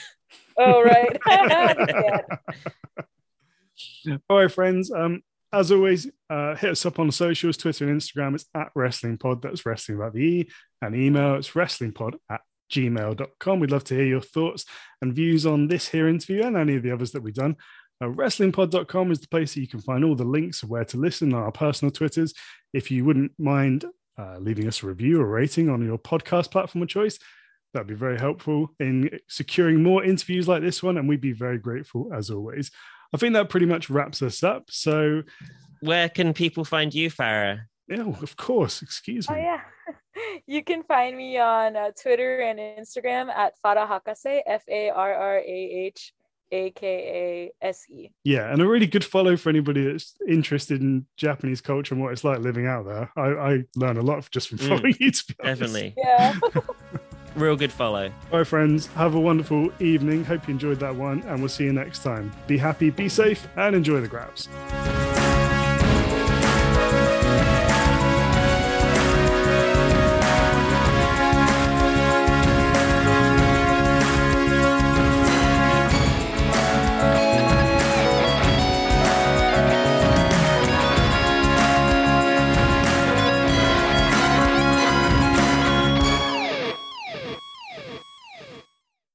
[0.56, 1.18] Oh, right.
[4.04, 4.16] yeah.
[4.28, 4.90] All right, friends.
[4.92, 8.34] Um, as always, uh, hit us up on socials, Twitter and Instagram.
[8.34, 9.42] It's at Wrestling Pod.
[9.42, 10.48] That's wrestling about the E.
[10.82, 12.40] And email, it's wrestlingpod at
[12.72, 13.60] gmail.com.
[13.60, 14.64] We'd love to hear your thoughts
[15.00, 17.56] and views on this here interview and any of the others that we've done.
[18.02, 20.96] Uh, wrestlingpod.com is the place that you can find all the links of where to
[20.96, 22.34] listen on our personal Twitters.
[22.72, 23.84] If you wouldn't mind
[24.18, 27.18] uh, leaving us a review or rating on your podcast platform of choice,
[27.74, 30.96] that'd be very helpful in securing more interviews like this one.
[30.96, 32.70] And we'd be very grateful as always.
[33.12, 34.70] I think that pretty much wraps us up.
[34.70, 35.22] So,
[35.80, 37.60] Where can people find you, Farah?
[37.86, 39.40] yeah, of course, excuse Oh me.
[39.42, 39.60] yeah.
[40.46, 45.12] You can find me on uh, Twitter and Instagram at Farah Hakase, F A R
[45.12, 45.42] R A
[45.86, 46.12] H
[46.52, 48.10] A K A S E.
[48.22, 52.12] Yeah, and a really good follow for anybody that's interested in Japanese culture and what
[52.12, 53.10] it's like living out there.
[53.16, 55.60] I, I learn a lot just from Mm, following you, to be honest.
[55.60, 55.94] Definitely.
[55.98, 56.34] Yeah.
[57.36, 58.12] Real good follow.
[58.30, 60.24] All right, friends, have a wonderful evening.
[60.24, 62.32] Hope you enjoyed that one, and we'll see you next time.
[62.46, 64.48] Be happy, be safe, and enjoy the grabs.